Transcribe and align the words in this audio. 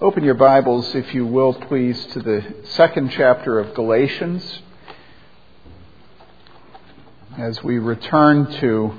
Open 0.00 0.22
your 0.22 0.34
Bibles, 0.34 0.94
if 0.94 1.12
you 1.12 1.26
will, 1.26 1.52
please, 1.52 2.06
to 2.12 2.20
the 2.20 2.54
second 2.62 3.10
chapter 3.10 3.58
of 3.58 3.74
Galatians 3.74 4.60
as 7.36 7.64
we 7.64 7.80
return 7.80 8.48
to 8.60 8.94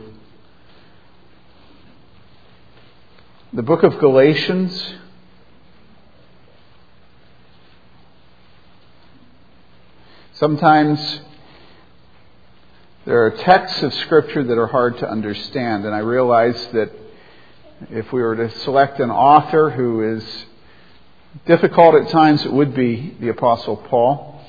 the 3.53 3.63
book 3.63 3.83
of 3.83 3.97
Galatians. 3.99 4.95
Sometimes 10.33 11.21
there 13.05 13.25
are 13.25 13.31
texts 13.31 13.81
of 13.83 13.93
Scripture 13.93 14.43
that 14.43 14.57
are 14.57 14.67
hard 14.67 14.97
to 14.97 15.09
understand, 15.09 15.85
and 15.85 15.95
I 15.95 15.99
realize 15.99 16.61
that 16.73 16.91
if 17.89 18.11
we 18.11 18.21
were 18.21 18.35
to 18.35 18.49
select 18.49 18.99
an 18.99 19.11
author 19.11 19.69
who 19.69 20.17
is 20.17 20.45
difficult 21.45 21.95
at 21.95 22.09
times, 22.09 22.45
it 22.45 22.51
would 22.51 22.73
be 22.73 23.15
the 23.19 23.29
Apostle 23.29 23.77
Paul. 23.77 24.41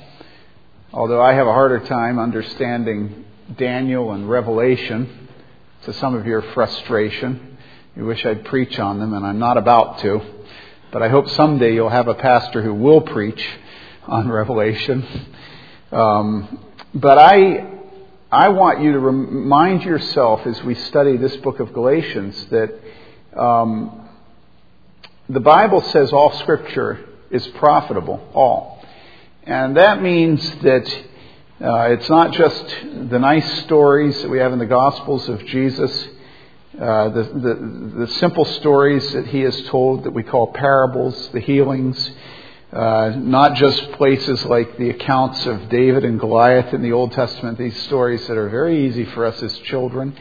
Although 0.93 1.21
I 1.21 1.33
have 1.33 1.47
a 1.47 1.53
harder 1.53 1.79
time 1.79 2.19
understanding 2.19 3.25
Daniel 3.57 4.11
and 4.11 4.29
Revelation, 4.29 5.21
to 5.83 5.93
some 5.93 6.13
of 6.13 6.27
your 6.27 6.41
frustration. 6.53 7.57
You 7.95 8.05
wish 8.05 8.23
I'd 8.25 8.45
preach 8.45 8.77
on 8.77 8.99
them, 8.99 9.13
and 9.13 9.25
I'm 9.25 9.39
not 9.39 9.57
about 9.57 9.99
to. 9.99 10.21
But 10.91 11.01
I 11.01 11.09
hope 11.09 11.27
someday 11.29 11.73
you'll 11.73 11.89
have 11.89 12.07
a 12.07 12.13
pastor 12.13 12.61
who 12.61 12.73
will 12.73 13.01
preach 13.01 13.43
on 14.07 14.29
Revelation. 14.31 15.35
Um, 15.91 16.59
but 16.93 17.17
I, 17.17 17.67
I 18.31 18.49
want 18.49 18.81
you 18.81 18.91
to 18.91 18.99
remind 18.99 19.83
yourself 19.83 20.45
as 20.45 20.61
we 20.63 20.75
study 20.75 21.17
this 21.17 21.35
book 21.37 21.59
of 21.59 21.73
Galatians 21.73 22.45
that 22.51 22.79
um, 23.35 24.00
the 25.33 25.39
Bible 25.39 25.81
says 25.81 26.11
all 26.11 26.37
Scripture 26.39 27.07
is 27.29 27.45
profitable, 27.55 28.21
all. 28.33 28.83
And 29.43 29.77
that 29.77 30.01
means 30.01 30.41
that 30.61 30.87
uh, 31.61 31.91
it's 31.91 32.09
not 32.09 32.33
just 32.33 32.65
the 33.09 33.17
nice 33.17 33.63
stories 33.63 34.21
that 34.21 34.29
we 34.29 34.39
have 34.39 34.51
in 34.51 34.59
the 34.59 34.65
Gospels 34.65 35.29
of 35.29 35.45
Jesus, 35.45 35.91
uh, 36.79 37.09
the, 37.09 37.23
the, 37.23 38.05
the, 38.05 38.07
simple 38.15 38.43
stories 38.45 39.09
that 39.13 39.27
he 39.27 39.41
has 39.41 39.61
told 39.63 40.03
that 40.03 40.11
we 40.11 40.23
call 40.23 40.47
parables, 40.47 41.29
the 41.29 41.39
healings, 41.39 42.11
uh, 42.73 43.13
not 43.15 43.55
just 43.55 43.91
places 43.93 44.43
like 44.45 44.77
the 44.77 44.89
accounts 44.89 45.45
of 45.45 45.69
David 45.69 46.03
and 46.03 46.19
Goliath 46.19 46.73
in 46.73 46.81
the 46.81 46.91
Old 46.91 47.11
Testament, 47.13 47.57
these 47.57 47.79
stories 47.83 48.25
that 48.27 48.37
are 48.37 48.49
very 48.49 48.87
easy 48.87 49.05
for 49.05 49.25
us 49.25 49.41
as 49.41 49.57
children, 49.59 50.17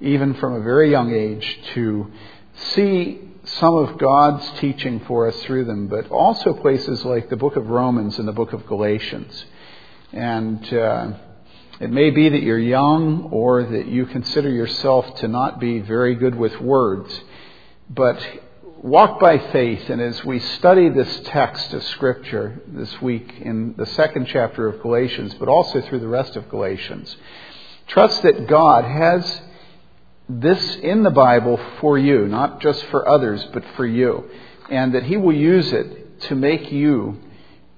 even 0.00 0.34
from 0.34 0.54
a 0.54 0.60
very 0.60 0.90
young 0.90 1.12
age, 1.12 1.60
to 1.74 2.12
see 2.56 3.20
some 3.44 3.74
of 3.76 3.98
God's 3.98 4.48
teaching 4.58 5.00
for 5.06 5.28
us 5.28 5.36
through 5.42 5.64
them, 5.64 5.88
but 5.88 6.10
also 6.10 6.54
places 6.54 7.04
like 7.04 7.28
the 7.28 7.36
book 7.36 7.56
of 7.56 7.68
Romans 7.68 8.18
and 8.18 8.26
the 8.26 8.32
book 8.32 8.52
of 8.52 8.66
Galatians. 8.66 9.44
And 10.12 10.72
uh, 10.72 11.12
it 11.80 11.90
may 11.90 12.10
be 12.10 12.28
that 12.28 12.42
you're 12.42 12.58
young 12.58 13.24
or 13.32 13.64
that 13.64 13.86
you 13.86 14.06
consider 14.06 14.48
yourself 14.48 15.16
to 15.16 15.28
not 15.28 15.60
be 15.60 15.80
very 15.80 16.14
good 16.14 16.34
with 16.34 16.58
words, 16.60 17.20
but 17.90 18.24
walk 18.80 19.18
by 19.18 19.38
faith. 19.50 19.90
And 19.90 20.00
as 20.00 20.24
we 20.24 20.38
study 20.38 20.88
this 20.88 21.20
text 21.24 21.72
of 21.72 21.82
Scripture 21.82 22.60
this 22.68 23.00
week 23.02 23.40
in 23.40 23.74
the 23.76 23.86
second 23.86 24.26
chapter 24.26 24.68
of 24.68 24.82
Galatians, 24.82 25.34
but 25.34 25.48
also 25.48 25.80
through 25.82 26.00
the 26.00 26.08
rest 26.08 26.36
of 26.36 26.48
Galatians, 26.48 27.16
trust 27.88 28.22
that 28.22 28.46
God 28.46 28.84
has 28.84 29.42
this 30.28 30.76
in 30.76 31.02
the 31.02 31.10
Bible 31.10 31.60
for 31.80 31.98
you, 31.98 32.26
not 32.26 32.60
just 32.60 32.82
for 32.86 33.08
others, 33.08 33.44
but 33.52 33.64
for 33.76 33.86
you. 33.86 34.30
And 34.70 34.94
that 34.94 35.02
He 35.02 35.16
will 35.16 35.34
use 35.34 35.72
it 35.72 36.20
to 36.22 36.34
make 36.34 36.72
you 36.72 37.20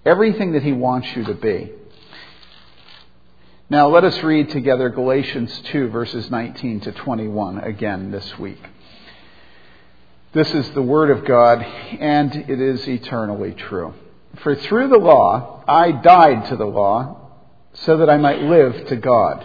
everything 0.04 0.52
that 0.52 0.62
He 0.62 0.72
wants 0.72 1.08
you 1.16 1.24
to 1.24 1.34
be. 1.34 1.72
Now 3.68 3.88
let 3.88 4.04
us 4.04 4.22
read 4.22 4.50
together 4.50 4.90
Galatians 4.90 5.60
2, 5.66 5.88
verses 5.88 6.30
19 6.30 6.80
to 6.82 6.92
21 6.92 7.58
again 7.58 8.12
this 8.12 8.38
week. 8.38 8.62
This 10.32 10.52
is 10.54 10.70
the 10.70 10.82
Word 10.82 11.10
of 11.10 11.24
God, 11.24 11.62
and 11.62 12.32
it 12.32 12.60
is 12.60 12.86
eternally 12.86 13.54
true. 13.54 13.94
For 14.42 14.54
through 14.54 14.88
the 14.88 14.98
law 14.98 15.64
I 15.66 15.90
died 15.90 16.46
to 16.50 16.56
the 16.56 16.66
law, 16.66 17.22
so 17.72 17.96
that 17.96 18.08
I 18.08 18.18
might 18.18 18.40
live 18.42 18.86
to 18.86 18.96
God. 18.96 19.44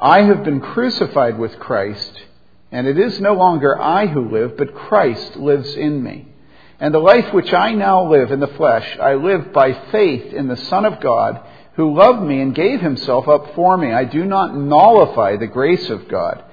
I 0.00 0.22
have 0.22 0.44
been 0.44 0.60
crucified 0.60 1.38
with 1.38 1.58
Christ, 1.58 2.22
and 2.70 2.86
it 2.86 2.98
is 2.98 3.20
no 3.20 3.34
longer 3.34 3.80
I 3.80 4.06
who 4.06 4.30
live, 4.30 4.56
but 4.56 4.74
Christ 4.74 5.36
lives 5.36 5.74
in 5.74 6.02
me. 6.02 6.28
And 6.78 6.94
the 6.94 7.00
life 7.00 7.32
which 7.34 7.52
I 7.52 7.72
now 7.72 8.08
live 8.08 8.30
in 8.30 8.38
the 8.38 8.46
flesh, 8.46 8.96
I 9.00 9.14
live 9.14 9.52
by 9.52 9.72
faith 9.90 10.32
in 10.32 10.46
the 10.46 10.56
Son 10.56 10.84
of 10.84 11.00
God, 11.00 11.40
who 11.74 11.96
loved 11.96 12.22
me 12.22 12.40
and 12.40 12.54
gave 12.54 12.80
himself 12.80 13.26
up 13.26 13.54
for 13.54 13.76
me. 13.76 13.92
I 13.92 14.04
do 14.04 14.24
not 14.24 14.56
nullify 14.56 15.36
the 15.36 15.46
grace 15.48 15.90
of 15.90 16.08
God. 16.08 16.44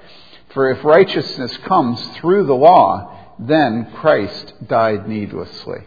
For 0.52 0.70
if 0.70 0.84
righteousness 0.84 1.56
comes 1.58 2.04
through 2.16 2.46
the 2.46 2.54
law, 2.54 3.34
then 3.38 3.92
Christ 3.94 4.54
died 4.66 5.08
needlessly. 5.08 5.84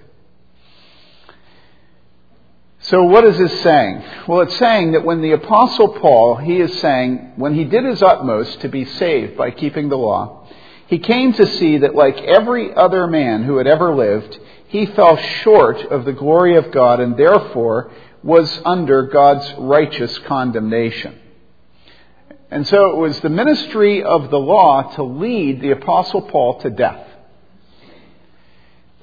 So 2.89 3.03
what 3.03 3.23
is 3.23 3.37
this 3.37 3.61
saying? 3.61 4.03
Well, 4.27 4.41
it's 4.41 4.57
saying 4.57 4.93
that 4.93 5.05
when 5.05 5.21
the 5.21 5.33
apostle 5.33 5.89
Paul, 5.99 6.37
he 6.37 6.59
is 6.59 6.79
saying, 6.79 7.33
when 7.35 7.53
he 7.53 7.63
did 7.63 7.85
his 7.85 8.01
utmost 8.01 8.61
to 8.61 8.67
be 8.67 8.83
saved 8.83 9.37
by 9.37 9.51
keeping 9.51 9.89
the 9.89 9.97
law, 9.97 10.47
he 10.87 10.97
came 10.97 11.31
to 11.33 11.45
see 11.45 11.77
that 11.77 11.93
like 11.93 12.17
every 12.17 12.73
other 12.73 13.05
man 13.05 13.43
who 13.43 13.57
had 13.57 13.67
ever 13.67 13.95
lived, 13.95 14.39
he 14.69 14.87
fell 14.87 15.17
short 15.17 15.77
of 15.81 16.03
the 16.03 16.13
glory 16.13 16.55
of 16.57 16.71
God 16.71 16.99
and 16.99 17.15
therefore 17.15 17.91
was 18.23 18.59
under 18.65 19.03
God's 19.03 19.53
righteous 19.59 20.17
condemnation. 20.19 21.15
And 22.49 22.65
so 22.65 22.89
it 22.89 22.97
was 22.97 23.19
the 23.19 23.29
ministry 23.29 24.01
of 24.01 24.31
the 24.31 24.39
law 24.39 24.95
to 24.95 25.03
lead 25.03 25.61
the 25.61 25.71
apostle 25.71 26.23
Paul 26.23 26.59
to 26.61 26.71
death. 26.71 27.05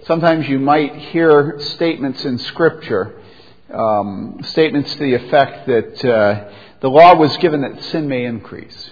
Sometimes 0.09 0.49
you 0.49 0.59
might 0.59 0.97
hear 0.97 1.61
statements 1.61 2.25
in 2.25 2.39
scripture 2.39 3.23
statements 4.45 4.93
to 4.93 4.99
the 4.99 5.15
effect 5.15 5.67
that 5.67 6.05
uh, 6.05 6.51
the 6.81 6.89
law 6.89 7.15
was 7.17 7.37
given 7.39 7.61
that 7.63 7.83
sin 7.85 8.09
may 8.09 8.25
increase. 8.25 8.91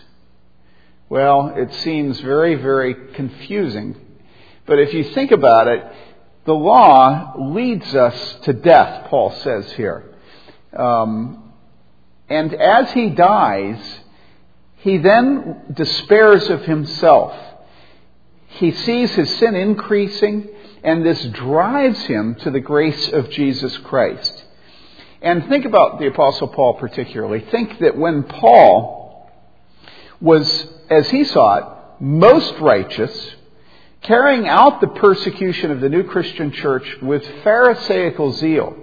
Well, 1.08 1.54
it 1.56 1.72
seems 1.74 2.20
very, 2.20 2.54
very 2.54 2.94
confusing. 3.12 3.96
But 4.66 4.78
if 4.78 4.94
you 4.94 5.04
think 5.04 5.30
about 5.30 5.68
it, 5.68 5.84
the 6.44 6.54
law 6.54 7.34
leads 7.38 7.94
us 7.94 8.36
to 8.42 8.52
death, 8.52 9.08
Paul 9.08 9.30
says 9.30 9.72
here. 9.72 10.04
Um, 10.76 11.52
and 12.28 12.54
as 12.54 12.92
he 12.92 13.10
dies, 13.10 14.00
he 14.76 14.98
then 14.98 15.62
despairs 15.72 16.48
of 16.50 16.62
himself. 16.62 17.34
He 18.48 18.70
sees 18.70 19.12
his 19.12 19.34
sin 19.38 19.54
increasing, 19.54 20.48
and 20.82 21.04
this 21.04 21.24
drives 21.24 22.00
him 22.04 22.34
to 22.36 22.50
the 22.50 22.60
grace 22.60 23.08
of 23.08 23.30
Jesus 23.30 23.76
Christ. 23.78 24.43
And 25.24 25.48
think 25.48 25.64
about 25.64 25.98
the 25.98 26.06
Apostle 26.06 26.48
Paul 26.48 26.74
particularly. 26.74 27.40
Think 27.50 27.78
that 27.78 27.96
when 27.96 28.24
Paul 28.24 29.32
was, 30.20 30.66
as 30.90 31.08
he 31.08 31.24
saw 31.24 31.56
it, 31.56 31.64
most 31.98 32.60
righteous, 32.60 33.34
carrying 34.02 34.46
out 34.46 34.82
the 34.82 34.88
persecution 34.88 35.70
of 35.70 35.80
the 35.80 35.88
new 35.88 36.04
Christian 36.04 36.52
church 36.52 36.86
with 37.00 37.26
Pharisaical 37.42 38.32
zeal, 38.34 38.76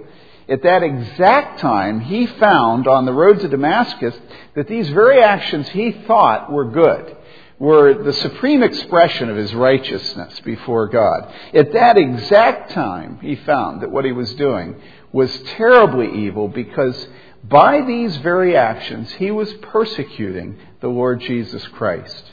at 0.48 0.64
that 0.64 0.82
exact 0.82 1.60
time, 1.60 2.00
he 2.00 2.26
found 2.26 2.88
on 2.88 3.04
the 3.04 3.12
road 3.12 3.38
to 3.38 3.48
Damascus 3.48 4.14
that 4.56 4.66
these 4.66 4.88
very 4.88 5.22
actions 5.22 5.68
he 5.68 5.92
thought 5.92 6.50
were 6.50 6.64
good 6.64 7.16
were 7.62 7.94
the 7.94 8.12
supreme 8.12 8.60
expression 8.60 9.30
of 9.30 9.36
his 9.36 9.54
righteousness 9.54 10.40
before 10.40 10.88
God. 10.88 11.32
At 11.54 11.72
that 11.74 11.96
exact 11.96 12.72
time, 12.72 13.20
he 13.22 13.36
found 13.36 13.82
that 13.82 13.90
what 13.92 14.04
he 14.04 14.10
was 14.10 14.34
doing 14.34 14.74
was 15.12 15.30
terribly 15.56 16.24
evil 16.26 16.48
because 16.48 17.06
by 17.44 17.82
these 17.82 18.16
very 18.16 18.56
actions 18.56 19.12
he 19.12 19.30
was 19.30 19.52
persecuting 19.62 20.58
the 20.80 20.88
Lord 20.88 21.20
Jesus 21.20 21.64
Christ. 21.68 22.32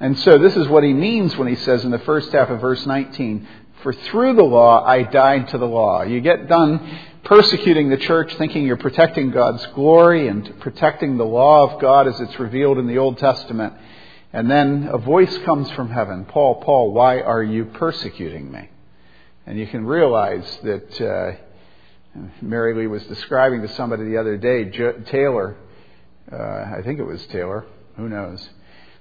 And 0.00 0.18
so 0.18 0.36
this 0.36 0.54
is 0.54 0.68
what 0.68 0.84
he 0.84 0.92
means 0.92 1.34
when 1.34 1.48
he 1.48 1.56
says 1.56 1.82
in 1.82 1.90
the 1.90 1.98
first 2.00 2.30
half 2.32 2.50
of 2.50 2.60
verse 2.60 2.84
19, 2.84 3.48
For 3.82 3.94
through 3.94 4.34
the 4.34 4.42
law 4.42 4.84
I 4.84 5.02
died 5.02 5.48
to 5.48 5.56
the 5.56 5.64
law. 5.64 6.02
You 6.02 6.20
get 6.20 6.46
done 6.46 6.98
persecuting 7.26 7.88
the 7.88 7.96
church 7.96 8.32
thinking 8.36 8.64
you're 8.64 8.76
protecting 8.76 9.32
God's 9.32 9.66
glory 9.74 10.28
and 10.28 10.60
protecting 10.60 11.16
the 11.16 11.24
law 11.24 11.68
of 11.68 11.80
God 11.80 12.06
as 12.06 12.20
it's 12.20 12.38
revealed 12.38 12.78
in 12.78 12.86
the 12.86 12.98
Old 12.98 13.18
Testament. 13.18 13.74
And 14.32 14.48
then 14.48 14.88
a 14.92 14.98
voice 14.98 15.36
comes 15.38 15.68
from 15.72 15.90
heaven 15.90 16.24
Paul, 16.26 16.62
Paul, 16.62 16.92
why 16.92 17.20
are 17.20 17.42
you 17.42 17.64
persecuting 17.64 18.50
me? 18.52 18.70
And 19.44 19.58
you 19.58 19.66
can 19.66 19.84
realize 19.84 20.58
that 20.62 21.00
uh, 21.00 22.20
Mary 22.40 22.74
Lee 22.74 22.86
was 22.86 23.04
describing 23.06 23.62
to 23.62 23.68
somebody 23.74 24.04
the 24.04 24.18
other 24.18 24.36
day, 24.36 24.70
Taylor, 25.06 25.56
uh, 26.32 26.36
I 26.36 26.82
think 26.84 27.00
it 27.00 27.04
was 27.04 27.24
Taylor, 27.26 27.66
who 27.96 28.08
knows. 28.08 28.48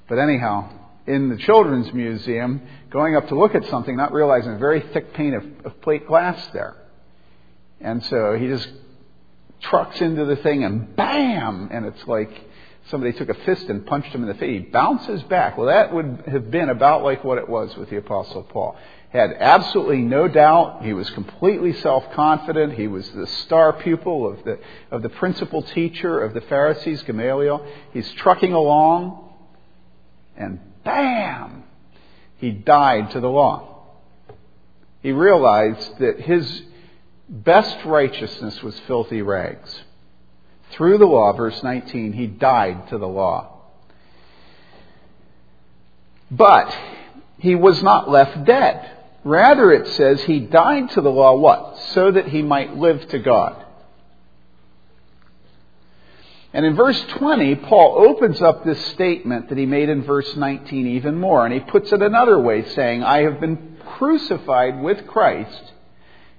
But 0.10 0.18
anyhow, 0.18 0.72
in 1.06 1.30
the 1.30 1.38
Children's 1.38 1.94
Museum, 1.94 2.64
going 2.90 3.16
up 3.16 3.28
to 3.28 3.36
look 3.36 3.54
at 3.54 3.66
something, 3.66 3.96
not 3.96 4.14
realizing 4.14 4.54
a 4.54 4.58
very 4.58 4.82
thick 4.94 5.14
pane 5.14 5.36
of, 5.36 5.46
of 5.66 5.82
plate 5.82 6.08
glass 6.08 6.44
there. 6.54 6.76
And 7.82 8.04
so 8.06 8.38
he 8.38 8.48
just 8.48 8.70
trucks 9.62 10.02
into 10.02 10.26
the 10.26 10.36
thing 10.38 10.64
and 10.64 10.96
bam! 10.96 11.70
And 11.72 11.86
it's 11.86 12.08
like 12.08 12.32
somebody 12.90 13.14
took 13.14 13.30
a 13.30 13.34
fist 13.46 13.68
and 13.68 13.86
punched 13.86 14.10
him 14.10 14.22
in 14.22 14.28
the 14.28 14.36
face. 14.36 14.64
He 14.64 14.72
bounces 14.72 15.24
back. 15.24 15.58
Well, 15.58 15.68
that 15.68 15.94
would 15.94 16.24
have 16.28 16.52
been 16.52 16.70
about 16.70 17.04
like 17.04 17.24
what 17.24 17.38
it 17.38 17.50
was 17.50 17.76
with 17.76 17.90
the 17.90 17.98
Apostle 17.98 18.44
Paul. 18.44 18.78
Had 19.10 19.34
absolutely 19.40 20.02
no 20.02 20.28
doubt. 20.28 20.84
He 20.84 20.94
was 20.94 21.10
completely 21.12 21.74
self-confident. 21.74 22.74
He 22.74 22.88
was 22.88 23.10
the 23.12 23.28
star 23.28 23.74
pupil 23.74 24.28
of 24.28 24.44
the, 24.44 24.60
of 24.92 25.02
the 25.02 25.10
principal 25.10 25.62
teacher 25.62 26.22
of 26.22 26.34
the 26.34 26.42
Pharisees, 26.42 27.02
Gamaliel. 27.04 27.66
He's 27.94 28.12
trucking 28.14 28.54
along 28.54 29.30
and 30.36 30.60
bam! 30.84 31.64
He 32.38 32.52
died 32.52 33.12
to 33.12 33.22
the 33.22 33.30
law. 33.30 33.84
He 35.02 35.12
realized 35.12 36.00
that 36.00 36.20
his 36.20 36.64
best 37.30 37.78
righteousness 37.86 38.62
was 38.62 38.80
filthy 38.82 39.22
rags. 39.22 39.84
Through 40.72 40.98
the 40.98 41.06
law, 41.06 41.32
verse 41.34 41.62
19, 41.64 42.14
he 42.14 42.28
died 42.28 42.90
to 42.90 42.98
the 42.98 43.08
law. 43.08 43.62
But 46.30 46.76
he 47.38 47.56
was 47.56 47.82
not 47.84 48.10
left 48.10 48.46
dead. 48.46 48.92
Rather, 49.24 49.72
it 49.72 49.88
says 49.90 50.22
he 50.24 50.40
died 50.40 50.92
to 50.92 51.02
the 51.02 51.12
law 51.12 51.36
what? 51.36 51.78
So 51.94 52.12
that 52.12 52.28
he 52.28 52.42
might 52.42 52.78
live 52.78 53.08
to 53.10 53.20
God. 53.20 53.66
And 56.54 56.66
in 56.66 56.76
verse 56.76 57.02
20, 57.18 57.56
Paul 57.56 58.08
opens 58.08 58.42
up 58.42 58.64
this 58.64 58.84
statement 58.88 59.50
that 59.50 59.58
he 59.58 59.66
made 59.66 59.90
in 59.90 60.04
verse 60.04 60.36
19 60.38 60.88
even 60.88 61.20
more, 61.20 61.44
and 61.44 61.54
he 61.54 61.60
puts 61.60 61.92
it 61.92 62.02
another 62.02 62.40
way, 62.40 62.64
saying, 62.70 63.04
I 63.04 63.24
have 63.24 63.42
been 63.42 63.78
crucified 63.98 64.82
with 64.82 65.06
Christ, 65.06 65.74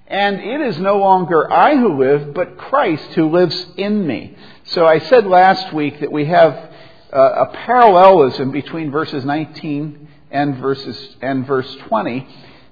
and 0.09 0.41
it 0.41 0.61
is 0.61 0.79
no 0.79 0.99
longer 0.99 1.53
I 1.53 1.77
who 1.77 1.99
live, 1.99 2.33
but 2.33 2.59
Christ 2.59 3.13
who 3.15 3.29
lives 3.31 3.67
in 3.77 4.07
me. 4.07 4.37
So 4.65 4.87
I 4.87 5.01
said 5.01 5.27
last 5.27 5.73
week 5.73 6.01
that 6.01 6.13
we 6.13 6.27
have 6.27 6.73
uh, 7.13 7.19
a 7.19 7.47
parallelism 7.65 8.51
between 8.51 8.91
verses 8.91 9.25
19 9.25 10.09
and 10.31 10.57
verses 10.59 11.17
and 11.23 11.47
verse 11.47 11.73
20 11.89 12.27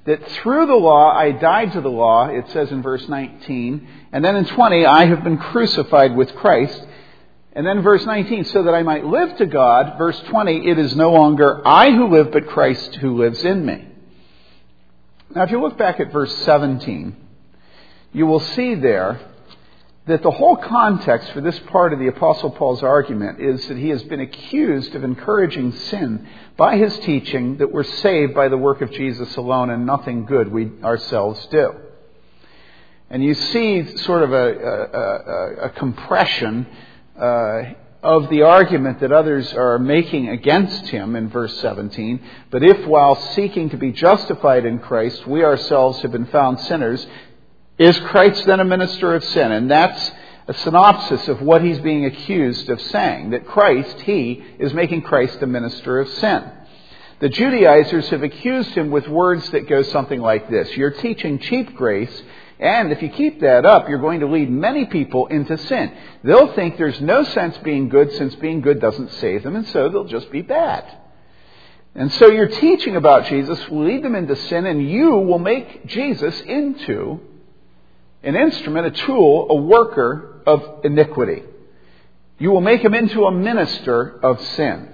that 0.07 0.29
through 0.33 0.67
the 0.67 0.75
law 0.75 1.17
I 1.17 1.33
died 1.33 1.73
to 1.73 1.81
the 1.81 1.91
law 1.91 2.29
it 2.29 2.49
says 2.51 2.71
in 2.71 2.83
verse 2.83 3.09
19 3.09 3.89
and 4.13 4.25
then 4.25 4.37
in 4.37 4.45
20 4.45 4.85
I 4.85 5.07
have 5.07 5.23
been 5.23 5.39
crucified 5.39 6.17
with 6.17 6.35
Christ 6.35 6.85
and 7.53 7.65
then 7.65 7.83
verse 7.83 8.05
19 8.05 8.45
so 8.47 8.65
that 8.65 8.75
I 8.75 8.83
might 8.83 9.07
live 9.07 9.37
to 9.37 9.47
God 9.47 9.97
verse 9.97 10.21
20 10.29 10.69
it 10.69 10.79
is 10.79 10.97
no 10.97 11.13
longer 11.13 11.67
I 11.67 11.93
who 11.93 12.09
live 12.09 12.33
but 12.33 12.49
Christ 12.49 12.97
who 12.97 13.17
lives 13.17 13.45
in 13.45 13.65
me 13.65 13.87
now 15.35 15.45
if 15.45 15.53
you 15.53 15.61
look 15.61 15.79
back 15.79 16.01
at 16.01 16.13
verse 16.13 16.35
17 16.39 17.24
you 18.15 18.27
will 18.27 18.41
see 18.41 18.75
there 18.77 19.21
that 20.07 20.23
the 20.23 20.31
whole 20.31 20.57
context 20.57 21.33
for 21.33 21.41
this 21.41 21.59
part 21.71 21.93
of 21.93 21.99
the 21.99 22.09
Apostle 22.09 22.51
Paul's 22.51 22.83
argument 22.83 23.41
is 23.41 23.67
that 23.69 23.77
he 23.77 23.89
has 23.89 24.03
been 24.05 24.21
accused 24.21 24.95
of 24.95 25.03
encouraging 25.03 25.73
sin 25.73 26.27
by 26.57 26.77
his 26.77 26.97
teaching 27.01 27.57
that 27.57 27.73
we're 27.73 27.83
saved 27.83 28.35
by 28.35 28.49
the 28.49 28.57
work 28.57 28.83
of 28.83 28.93
Jesus 28.93 29.35
alone 29.37 29.71
and 29.71 29.85
nothing 29.85 30.27
good 30.27 30.53
we 30.53 30.71
ourselves 30.83 31.45
do. 31.47 31.75
And 33.11 33.25
you 33.25 33.35
see 33.35 33.97
sort 33.99 34.23
of 34.23 34.33
a, 34.33 34.55
a, 34.55 35.67
a, 35.67 35.71
compression 35.71 36.67
uh, 37.19 37.63
of 38.03 38.29
the 38.29 38.43
argument 38.43 39.01
that 39.01 39.13
others 39.13 39.53
are 39.55 39.79
making 39.79 40.29
against 40.29 40.89
him 40.89 41.17
in 41.17 41.31
verse 41.31 41.59
17. 41.61 42.21
But 42.51 42.63
if 42.63 42.87
while 42.87 43.15
seeking 43.33 43.71
to 43.71 43.77
be 43.79 43.93
justified 43.93 44.67
in 44.67 44.79
Christ, 44.79 45.27
we 45.27 45.43
ourselves 45.43 46.03
have 46.03 46.13
been 46.13 46.27
found 46.27 46.61
sinners, 46.61 47.07
is 47.79 47.99
Christ 48.01 48.47
then 48.47 48.61
a 48.61 48.65
minister 48.65 49.15
of 49.15 49.25
sin? 49.25 49.51
And 49.53 49.71
that's 49.71 50.11
a 50.47 50.55
synopsis 50.55 51.27
of 51.29 51.41
what 51.41 51.63
he's 51.63 51.79
being 51.81 52.05
accused 52.05 52.69
of 52.69 52.81
saying 52.81 53.31
that 53.31 53.47
Christ, 53.47 54.01
he, 54.01 54.45
is 54.59 54.75
making 54.75 55.03
Christ 55.03 55.43
a 55.43 55.47
minister 55.47 56.01
of 56.01 56.09
sin. 56.09 56.51
The 57.21 57.29
Judaizers 57.29 58.09
have 58.11 58.23
accused 58.23 58.71
him 58.71 58.91
with 58.91 59.09
words 59.09 59.49
that 59.51 59.69
go 59.69 59.83
something 59.83 60.21
like 60.21 60.51
this 60.51 60.77
You're 60.77 60.91
teaching 60.91 61.39
cheap 61.39 61.75
grace, 61.75 62.23
and 62.61 62.93
if 62.93 63.03
you 63.03 63.09
keep 63.09 63.41
that 63.41 63.65
up, 63.65 63.89
you're 63.89 63.99
going 63.99 64.21
to 64.21 64.27
lead 64.27 64.51
many 64.51 64.85
people 64.85 65.27
into 65.29 65.57
sin. 65.57 65.93
They'll 66.23 66.55
think 66.55 66.77
there's 66.77 67.01
no 67.01 67.25
sense 67.25 67.57
being 67.59 67.89
good 67.89 68.13
since 68.13 68.35
being 68.37 68.61
good 68.61 68.81
doesn't 68.81 69.13
save 69.13 69.43
them, 69.43 69.57
and 69.57 69.67
so 69.69 69.89
they'll 69.89 70.05
just 70.05 70.31
be 70.31 70.43
bad. 70.43 70.99
And 71.95 72.13
so 72.13 72.29
your 72.29 72.49
teaching 72.49 72.97
about 72.97 73.27
Jesus 73.27 73.69
will 73.69 73.85
lead 73.85 74.05
them 74.05 74.17
into 74.17 74.37
sin, 74.37 74.67
and 74.67 74.89
you 74.89 75.11
will 75.11 75.39
make 75.39 75.87
Jesus 75.87 76.39
into 76.43 77.21
an 78.25 78.37
instrument, 78.37 78.87
a 78.87 78.91
tool, 79.07 79.47
a 79.51 79.55
worker 79.55 80.43
of 80.47 80.85
iniquity. 80.85 81.43
You 82.39 82.51
will 82.51 82.61
make 82.61 82.83
him 82.83 82.95
into 82.95 83.25
a 83.25 83.33
minister 83.33 84.19
of 84.23 84.41
sin. 84.57 84.93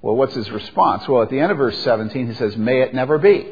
Well, 0.00 0.16
what's 0.16 0.34
his 0.34 0.50
response? 0.50 1.06
Well, 1.06 1.22
at 1.22 1.30
the 1.30 1.38
end 1.38 1.52
of 1.52 1.58
verse 1.58 1.78
17, 1.84 2.26
he 2.26 2.34
says, 2.34 2.56
May 2.56 2.82
it 2.82 2.94
never 2.94 3.18
be. 3.18 3.46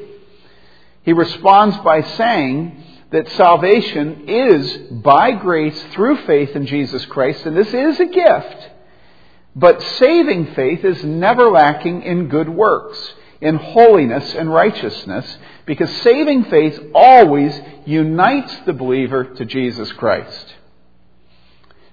He 1.03 1.13
responds 1.13 1.77
by 1.79 2.03
saying 2.03 2.83
that 3.11 3.31
salvation 3.33 4.29
is 4.29 4.77
by 5.03 5.33
grace 5.33 5.81
through 5.93 6.27
faith 6.27 6.51
in 6.57 6.67
Jesus 6.67 7.05
Christ, 7.07 7.45
and 7.47 7.57
this 7.57 7.73
is 7.73 8.01
a 8.01 8.07
gift. 8.07 8.71
But 9.55 9.83
saving 9.99 10.55
faith 10.55 10.85
is 10.85 11.03
never 11.05 11.51
lacking 11.51 12.03
in 12.03 12.29
good 12.29 12.49
works 12.49 13.15
in 13.41 13.57
holiness 13.57 14.35
and 14.35 14.53
righteousness 14.53 15.39
because 15.71 16.03
saving 16.03 16.47
faith 16.47 16.77
always 16.97 17.57
unites 17.87 18.53
the 18.67 18.73
believer 18.73 19.23
to 19.23 19.45
Jesus 19.45 19.93
Christ. 19.93 20.55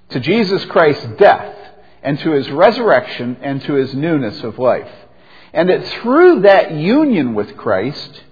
To 0.09 0.19
Jesus 0.19 0.65
Christ's 0.65 1.06
death 1.19 1.56
and 2.01 2.18
to 2.21 2.31
his 2.31 2.50
resurrection 2.50 3.38
and 3.39 3.62
to 3.62 3.75
his 3.75 3.94
newness 3.94 4.41
of 4.41 4.57
life. 4.57 4.89
And 5.53 5.69
that 5.69 5.88
through 5.89 6.41
that 6.41 6.71
union 6.71 7.35
with 7.35 7.56
Christ, 7.56 8.24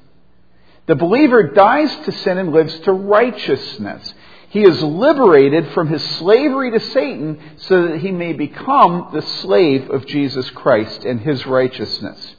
the 0.88 0.96
believer 0.96 1.52
dies 1.52 1.96
to 2.06 2.12
sin 2.12 2.40
and 2.40 2.52
lives 2.52 2.80
to 2.80 2.94
righteousness. 2.94 4.16
He 4.50 4.64
is 4.64 4.82
liberated 4.82 5.74
from 5.74 5.90
his 5.90 6.04
slavery 6.18 6.72
to 6.72 6.80
Satan 6.80 7.40
so 7.58 7.90
that 7.90 8.00
he 8.00 8.10
may 8.10 8.34
become 8.34 9.12
the 9.14 9.22
slave 9.22 9.92
of 9.92 10.08
Jesus 10.08 10.50
Christ 10.50 11.06
and 11.06 11.20
his 11.20 11.46
righteousness. 11.46 12.35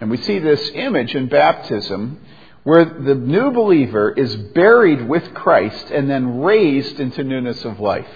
And 0.00 0.10
we 0.10 0.16
see 0.16 0.38
this 0.38 0.70
image 0.74 1.14
in 1.14 1.28
baptism 1.28 2.20
where 2.62 2.84
the 2.84 3.14
new 3.14 3.50
believer 3.50 4.10
is 4.10 4.34
buried 4.34 5.06
with 5.08 5.34
Christ 5.34 5.90
and 5.90 6.10
then 6.10 6.40
raised 6.40 7.00
into 7.00 7.24
newness 7.24 7.64
of 7.64 7.80
life. 7.80 8.10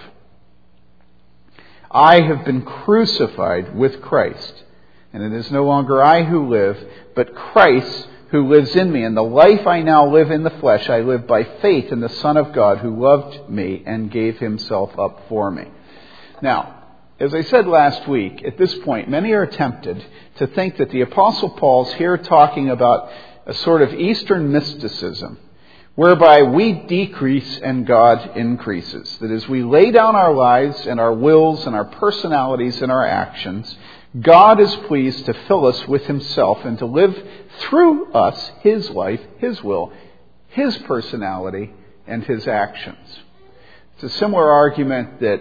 I 1.90 2.20
have 2.20 2.44
been 2.44 2.62
crucified 2.62 3.74
with 3.76 4.02
Christ, 4.02 4.64
and 5.12 5.22
it 5.22 5.32
is 5.32 5.50
no 5.50 5.64
longer 5.64 6.02
I 6.02 6.24
who 6.24 6.48
live, 6.48 6.76
but 7.14 7.34
Christ 7.34 8.08
who 8.30 8.48
lives 8.48 8.74
in 8.74 8.90
me. 8.90 9.04
And 9.04 9.16
the 9.16 9.22
life 9.22 9.66
I 9.66 9.82
now 9.82 10.12
live 10.12 10.30
in 10.30 10.42
the 10.42 10.50
flesh, 10.50 10.88
I 10.88 11.00
live 11.00 11.26
by 11.26 11.44
faith 11.62 11.92
in 11.92 12.00
the 12.00 12.08
Son 12.08 12.36
of 12.36 12.52
God 12.52 12.78
who 12.78 13.00
loved 13.00 13.48
me 13.48 13.84
and 13.86 14.10
gave 14.10 14.38
himself 14.38 14.98
up 14.98 15.28
for 15.28 15.50
me. 15.50 15.68
Now, 16.42 16.83
as 17.20 17.32
I 17.32 17.42
said 17.42 17.66
last 17.66 18.08
week, 18.08 18.42
at 18.44 18.58
this 18.58 18.74
point, 18.78 19.08
many 19.08 19.32
are 19.32 19.46
tempted 19.46 20.04
to 20.36 20.46
think 20.48 20.78
that 20.78 20.90
the 20.90 21.02
Apostle 21.02 21.50
Paul's 21.50 21.92
here 21.94 22.18
talking 22.18 22.70
about 22.70 23.10
a 23.46 23.54
sort 23.54 23.82
of 23.82 23.94
Eastern 23.94 24.50
mysticism, 24.50 25.38
whereby 25.94 26.42
we 26.42 26.72
decrease 26.72 27.58
and 27.58 27.86
God 27.86 28.36
increases. 28.36 29.16
That 29.18 29.30
as 29.30 29.46
we 29.48 29.62
lay 29.62 29.92
down 29.92 30.16
our 30.16 30.34
lives 30.34 30.86
and 30.86 30.98
our 30.98 31.12
wills 31.12 31.66
and 31.66 31.76
our 31.76 31.84
personalities 31.84 32.82
and 32.82 32.90
our 32.90 33.06
actions, 33.06 33.76
God 34.20 34.58
is 34.58 34.74
pleased 34.86 35.26
to 35.26 35.34
fill 35.46 35.66
us 35.66 35.86
with 35.86 36.06
Himself 36.06 36.64
and 36.64 36.78
to 36.78 36.86
live 36.86 37.16
through 37.60 38.12
us 38.12 38.50
His 38.60 38.90
life, 38.90 39.20
His 39.38 39.62
will, 39.62 39.92
His 40.48 40.76
personality, 40.78 41.72
and 42.08 42.24
His 42.24 42.48
actions. 42.48 43.20
It's 43.94 44.14
a 44.14 44.18
similar 44.18 44.50
argument 44.50 45.20
that 45.20 45.40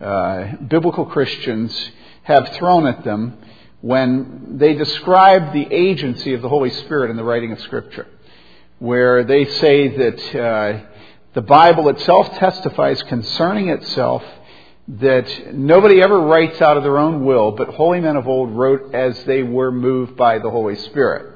uh, 0.00 0.56
biblical 0.68 1.06
Christians 1.06 1.90
have 2.22 2.48
thrown 2.54 2.86
at 2.86 3.04
them 3.04 3.38
when 3.80 4.58
they 4.58 4.74
describe 4.74 5.52
the 5.52 5.66
agency 5.70 6.34
of 6.34 6.42
the 6.42 6.48
Holy 6.48 6.70
Spirit 6.70 7.10
in 7.10 7.16
the 7.16 7.24
writing 7.24 7.52
of 7.52 7.60
Scripture, 7.60 8.06
where 8.78 9.24
they 9.24 9.44
say 9.44 9.88
that 9.88 10.40
uh, 10.40 10.80
the 11.34 11.42
Bible 11.42 11.88
itself 11.88 12.32
testifies 12.38 13.02
concerning 13.04 13.68
itself 13.68 14.22
that 14.88 15.54
nobody 15.54 16.02
ever 16.02 16.20
writes 16.20 16.60
out 16.60 16.76
of 16.76 16.82
their 16.82 16.98
own 16.98 17.24
will, 17.24 17.52
but 17.52 17.68
holy 17.68 18.00
men 18.00 18.16
of 18.16 18.26
old 18.26 18.50
wrote 18.50 18.94
as 18.94 19.22
they 19.24 19.42
were 19.42 19.70
moved 19.70 20.16
by 20.16 20.38
the 20.38 20.50
Holy 20.50 20.76
Spirit. 20.76 21.26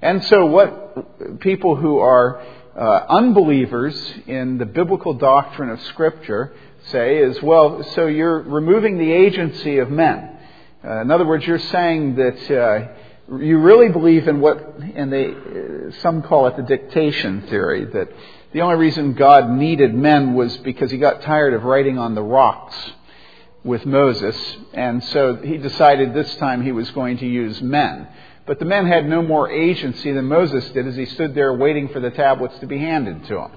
And 0.00 0.24
so, 0.24 0.46
what 0.46 1.40
people 1.40 1.76
who 1.76 1.98
are 1.98 2.40
uh, 2.76 3.06
unbelievers 3.08 3.94
in 4.26 4.58
the 4.58 4.66
biblical 4.66 5.14
doctrine 5.14 5.70
of 5.70 5.80
Scripture 5.82 6.52
say 6.86 7.18
is, 7.18 7.40
well, 7.42 7.82
so 7.94 8.06
you're 8.06 8.40
removing 8.40 8.98
the 8.98 9.12
agency 9.12 9.78
of 9.78 9.90
men. 9.90 10.38
Uh, 10.84 11.00
in 11.02 11.10
other 11.10 11.26
words, 11.26 11.46
you're 11.46 11.58
saying 11.58 12.16
that 12.16 12.50
uh, 12.50 13.36
you 13.38 13.58
really 13.58 13.88
believe 13.88 14.26
in 14.26 14.40
what, 14.40 14.78
and 14.94 15.12
they, 15.12 15.28
uh, 15.30 15.92
some 16.00 16.22
call 16.22 16.46
it 16.48 16.56
the 16.56 16.62
dictation 16.62 17.42
theory, 17.42 17.84
that 17.84 18.08
the 18.52 18.60
only 18.60 18.76
reason 18.76 19.14
God 19.14 19.48
needed 19.48 19.94
men 19.94 20.34
was 20.34 20.56
because 20.58 20.90
he 20.90 20.98
got 20.98 21.22
tired 21.22 21.54
of 21.54 21.64
writing 21.64 21.98
on 21.98 22.14
the 22.14 22.22
rocks 22.22 22.76
with 23.64 23.86
Moses, 23.86 24.36
and 24.74 25.02
so 25.04 25.36
he 25.36 25.56
decided 25.56 26.12
this 26.12 26.34
time 26.36 26.62
he 26.62 26.72
was 26.72 26.90
going 26.90 27.18
to 27.18 27.26
use 27.26 27.62
men. 27.62 28.08
But 28.44 28.58
the 28.58 28.64
men 28.64 28.86
had 28.86 29.08
no 29.08 29.22
more 29.22 29.48
agency 29.48 30.10
than 30.10 30.24
Moses 30.24 30.68
did 30.70 30.88
as 30.88 30.96
he 30.96 31.06
stood 31.06 31.34
there 31.34 31.54
waiting 31.54 31.88
for 31.88 32.00
the 32.00 32.10
tablets 32.10 32.58
to 32.58 32.66
be 32.66 32.78
handed 32.78 33.24
to 33.26 33.38
him. 33.38 33.50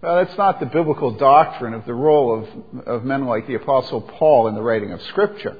Well, 0.00 0.24
that's 0.24 0.38
not 0.38 0.60
the 0.60 0.66
biblical 0.66 1.10
doctrine 1.10 1.74
of 1.74 1.84
the 1.84 1.92
role 1.92 2.38
of, 2.38 2.86
of 2.86 3.04
men 3.04 3.26
like 3.26 3.48
the 3.48 3.56
Apostle 3.56 4.00
Paul 4.00 4.46
in 4.46 4.54
the 4.54 4.62
writing 4.62 4.92
of 4.92 5.02
Scripture. 5.02 5.56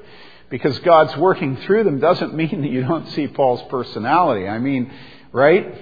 Because 0.49 0.79
God's 0.79 1.15
working 1.17 1.57
through 1.57 1.83
them 1.83 1.99
doesn't 1.99 2.33
mean 2.33 2.61
that 2.61 2.71
you 2.71 2.81
don't 2.81 3.09
see 3.09 3.27
Paul's 3.27 3.61
personality. 3.69 4.47
I 4.47 4.57
mean, 4.57 4.93
right? 5.33 5.75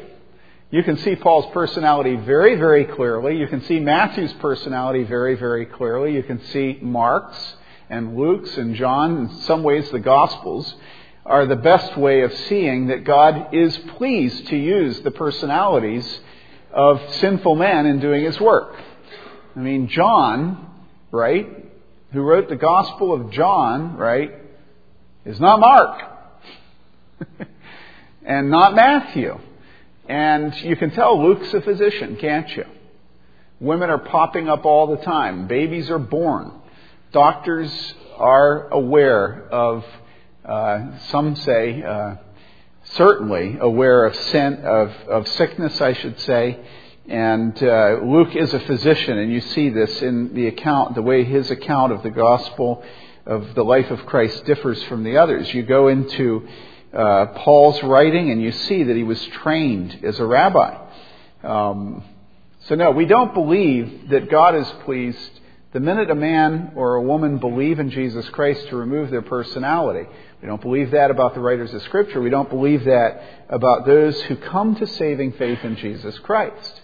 You 0.72 0.82
can 0.82 0.98
see 0.98 1.16
Paul's 1.16 1.46
personality 1.54 2.16
very, 2.16 2.56
very 2.56 2.86
clearly. 2.86 3.38
You 3.38 3.46
can 3.46 3.62
see 3.66 3.80
Matthew's 3.80 4.34
personality 4.34 5.04
very, 5.04 5.36
very 5.36 5.68
clearly. 5.68 6.16
You 6.16 6.24
can 6.24 6.44
see 6.46 6.80
Mark's 6.82 7.56
and 7.92 8.18
Luke's 8.18 8.58
and 8.58 8.76
John, 8.76 9.18
in 9.18 9.42
some 9.42 9.62
ways 9.62 9.88
the 9.92 10.00
Gospels, 10.00 10.74
are 11.28 11.46
the 11.46 11.56
best 11.56 11.96
way 11.96 12.22
of 12.22 12.34
seeing 12.50 12.88
that 12.88 13.04
God 13.04 13.54
is 13.54 13.78
pleased 13.98 14.48
to 14.48 14.58
use 14.58 15.00
the 15.02 15.12
personalities 15.12 16.22
of 16.78 17.02
sinful 17.16 17.56
man 17.56 17.88
in 17.88 18.00
doing 18.00 18.24
his 18.24 18.40
work. 18.40 18.76
I 19.56 19.60
mean, 19.60 19.88
John, 19.88 20.70
right, 21.12 21.48
who 22.14 22.22
wrote 22.22 22.50
the 22.50 22.56
Gospel 22.56 23.12
of 23.12 23.32
John, 23.32 23.98
right, 23.98 24.32
is 25.26 25.40
not 25.40 25.60
Mark. 25.60 26.02
and 28.24 28.52
not 28.52 28.76
Matthew. 28.76 29.40
And 30.08 30.56
you 30.62 30.76
can 30.76 30.92
tell 30.92 31.22
Luke's 31.22 31.52
a 31.56 31.62
physician, 31.62 32.16
can't 32.18 32.56
you? 32.56 32.66
Women 33.60 33.90
are 33.90 33.98
popping 33.98 34.48
up 34.48 34.64
all 34.64 34.96
the 34.96 35.04
time. 35.04 35.48
Babies 35.48 35.90
are 35.90 35.98
born. 35.98 36.52
Doctors 37.12 37.72
are 38.18 38.68
aware 38.70 39.48
of, 39.52 39.84
uh, 40.46 41.00
some 41.08 41.36
say, 41.38 41.82
uh, 41.82 42.18
certainly 42.94 43.58
aware 43.60 44.06
of 44.06 44.16
sin, 44.16 44.56
of, 44.64 44.92
of 45.08 45.28
sickness, 45.30 45.80
I 45.82 45.94
should 45.94 46.20
say. 46.22 46.60
And 47.08 47.62
uh, 47.64 48.00
Luke 48.04 48.36
is 48.36 48.54
a 48.54 48.60
physician, 48.60 49.18
and 49.18 49.32
you 49.32 49.42
see 49.42 49.70
this 49.70 50.02
in 50.02 50.34
the 50.34 50.48
account, 50.48 50.96
the 50.96 51.02
way 51.02 51.24
his 51.24 51.50
account 51.52 51.94
of 51.94 52.04
the 52.04 52.10
gospel 52.10 52.84
of 53.26 53.56
the 53.56 53.64
life 53.64 53.92
of 53.92 54.06
Christ 54.06 54.46
differs 54.46 54.82
from 54.84 55.04
the 55.04 55.18
others. 55.18 55.54
You 55.54 55.64
go 55.64 55.88
into 55.88 56.48
uh, 56.94 57.28
Paul's 57.28 57.82
writing, 57.84 58.32
and 58.32 58.42
you 58.42 58.52
see 58.52 58.84
that 58.84 58.96
he 58.96 59.04
was 59.04 59.24
trained 59.28 60.00
as 60.04 60.20
a 60.20 60.26
rabbi. 60.26 60.78
Um, 61.44 62.04
so, 62.62 62.76
no, 62.76 62.92
we 62.92 63.06
don't 63.06 63.34
believe 63.34 64.10
that 64.10 64.30
God 64.30 64.56
is 64.56 64.68
pleased 64.84 65.40
the 65.74 65.80
minute 65.82 66.10
a 66.10 66.16
man 66.16 66.72
or 66.76 66.96
a 66.96 67.02
woman 67.02 67.38
believe 67.38 67.80
in 67.80 67.92
Jesus 67.92 68.28
Christ 68.30 68.68
to 68.70 68.76
remove 68.76 69.12
their 69.12 69.22
personality. 69.22 70.10
We 70.42 70.48
don't 70.48 70.62
believe 70.62 70.92
that 70.92 71.10
about 71.10 71.34
the 71.34 71.40
writers 71.40 71.74
of 71.74 71.82
Scripture. 71.84 72.22
We 72.22 72.30
don't 72.30 72.50
believe 72.50 72.84
that 72.86 73.22
about 73.50 73.86
those 73.86 74.20
who 74.24 74.36
come 74.36 74.76
to 74.76 74.86
saving 74.86 75.34
faith 75.34 75.64
in 75.64 75.76
Jesus 75.78 76.18
Christ. 76.20 76.82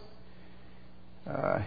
Uh, 1.29 1.59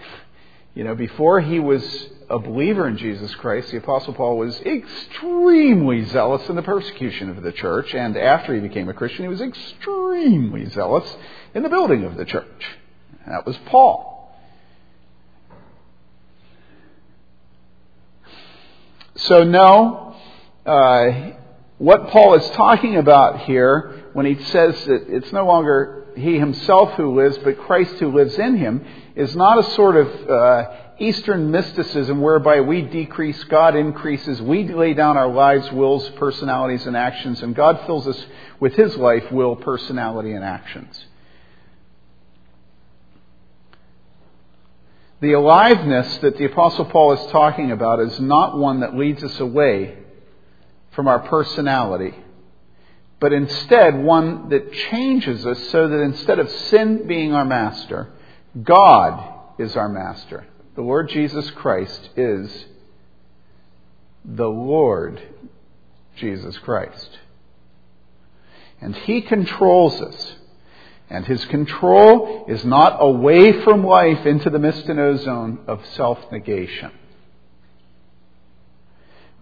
you 0.74 0.84
know, 0.84 0.94
before 0.94 1.40
he 1.40 1.60
was 1.60 1.82
a 2.28 2.38
believer 2.38 2.88
in 2.88 2.98
Jesus 2.98 3.34
Christ, 3.36 3.70
the 3.70 3.78
Apostle 3.78 4.14
Paul 4.14 4.36
was 4.36 4.60
extremely 4.60 6.04
zealous 6.06 6.48
in 6.48 6.56
the 6.56 6.62
persecution 6.62 7.30
of 7.30 7.42
the 7.42 7.52
church, 7.52 7.94
and 7.94 8.16
after 8.16 8.52
he 8.52 8.60
became 8.60 8.88
a 8.88 8.92
Christian, 8.92 9.24
he 9.24 9.28
was 9.28 9.40
extremely 9.40 10.66
zealous 10.70 11.16
in 11.54 11.62
the 11.62 11.68
building 11.68 12.04
of 12.04 12.16
the 12.16 12.24
church. 12.24 12.78
And 13.24 13.32
That 13.32 13.46
was 13.46 13.56
Paul. 13.66 14.14
So, 19.14 19.44
no, 19.44 20.14
uh, 20.66 21.30
what 21.78 22.08
Paul 22.08 22.34
is 22.34 22.50
talking 22.50 22.96
about 22.96 23.40
here 23.40 24.04
when 24.14 24.24
he 24.24 24.42
says 24.44 24.84
that 24.86 25.08
it's 25.08 25.32
no 25.32 25.44
longer 25.44 26.06
he 26.16 26.38
himself 26.38 26.92
who 26.94 27.14
lives, 27.14 27.36
but 27.38 27.58
Christ 27.58 27.96
who 27.96 28.10
lives 28.12 28.38
in 28.38 28.56
him, 28.56 28.84
is 29.14 29.36
not 29.36 29.58
a 29.58 29.70
sort 29.74 29.96
of 29.96 30.30
uh, 30.30 30.70
Eastern 30.98 31.50
mysticism 31.50 32.22
whereby 32.22 32.62
we 32.62 32.80
decrease, 32.80 33.42
God 33.44 33.76
increases, 33.76 34.40
we 34.40 34.66
lay 34.66 34.94
down 34.94 35.18
our 35.18 35.28
lives, 35.30 35.70
wills, 35.72 36.08
personalities, 36.10 36.86
and 36.86 36.96
actions, 36.96 37.42
and 37.42 37.54
God 37.54 37.82
fills 37.84 38.06
us 38.06 38.26
with 38.58 38.74
His 38.74 38.96
life, 38.96 39.30
will, 39.30 39.56
personality, 39.56 40.32
and 40.32 40.42
actions. 40.42 41.04
The 45.20 45.32
aliveness 45.32 46.18
that 46.18 46.38
the 46.38 46.46
Apostle 46.46 46.86
Paul 46.86 47.12
is 47.12 47.30
talking 47.30 47.72
about 47.72 48.00
is 48.00 48.18
not 48.20 48.56
one 48.56 48.80
that 48.80 48.96
leads 48.96 49.22
us 49.22 49.38
away 49.38 49.98
from 50.96 51.06
our 51.06 51.20
personality, 51.20 52.14
but 53.20 53.32
instead 53.32 54.02
one 54.02 54.48
that 54.48 54.72
changes 54.72 55.46
us 55.46 55.68
so 55.68 55.88
that 55.88 56.00
instead 56.00 56.38
of 56.38 56.50
sin 56.50 57.06
being 57.06 57.34
our 57.34 57.44
master, 57.44 58.12
God 58.60 59.34
is 59.58 59.76
our 59.76 59.90
master. 59.90 60.46
The 60.74 60.82
Lord 60.82 61.10
Jesus 61.10 61.50
Christ 61.50 62.08
is 62.16 62.66
the 64.24 64.48
Lord 64.48 65.22
Jesus 66.16 66.58
Christ. 66.58 67.18
And 68.80 68.94
He 68.94 69.20
controls 69.20 70.00
us. 70.00 70.34
And 71.08 71.24
His 71.24 71.44
control 71.46 72.46
is 72.48 72.64
not 72.64 72.96
away 73.00 73.62
from 73.62 73.86
life 73.86 74.26
into 74.26 74.50
the 74.50 74.58
mystery 74.58 75.18
zone 75.18 75.60
of 75.68 75.84
self 75.94 76.18
negation. 76.32 76.90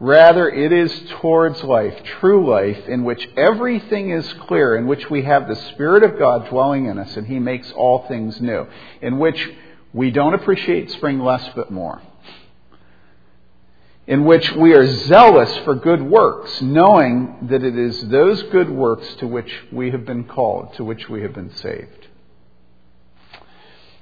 Rather, 0.01 0.49
it 0.51 0.73
is 0.73 0.93
towards 1.21 1.63
life, 1.63 1.95
true 2.21 2.49
life, 2.51 2.89
in 2.89 3.05
which 3.05 3.29
everything 3.37 4.11
is 4.11 4.31
clear, 4.47 4.77
in 4.77 4.87
which 4.87 5.09
we 5.09 5.23
have 5.23 5.47
the 5.47 5.55
Spirit 5.55 6.03
of 6.03 6.19
God 6.19 6.49
dwelling 6.49 6.87
in 6.87 6.99
us, 6.99 7.17
and 7.17 7.27
He 7.27 7.39
makes 7.39 7.71
all 7.73 8.07
things 8.09 8.41
new, 8.41 8.67
in 9.01 9.19
which 9.19 9.51
we 9.93 10.11
don't 10.11 10.35
appreciate 10.35 10.91
spring 10.91 11.21
less 11.21 11.49
but 11.55 11.71
more. 11.71 12.03
In 14.07 14.25
which 14.25 14.53
we 14.53 14.75
are 14.75 14.87
zealous 15.07 15.57
for 15.59 15.77
good 15.77 16.03
works, 16.03 16.61
knowing 16.61 17.37
that 17.43 17.63
it 17.63 17.79
is 17.79 18.09
those 18.09 18.43
good 18.45 18.69
works 18.69 19.15
to 19.17 19.27
which 19.27 19.65
we 19.73 19.93
have 19.93 20.05
been 20.05 20.25
called, 20.25 20.75
to 20.75 20.85
which 20.85 21.09
we 21.09 21.23
have 21.23 21.33
been 21.33 21.55
saved. 21.55 22.09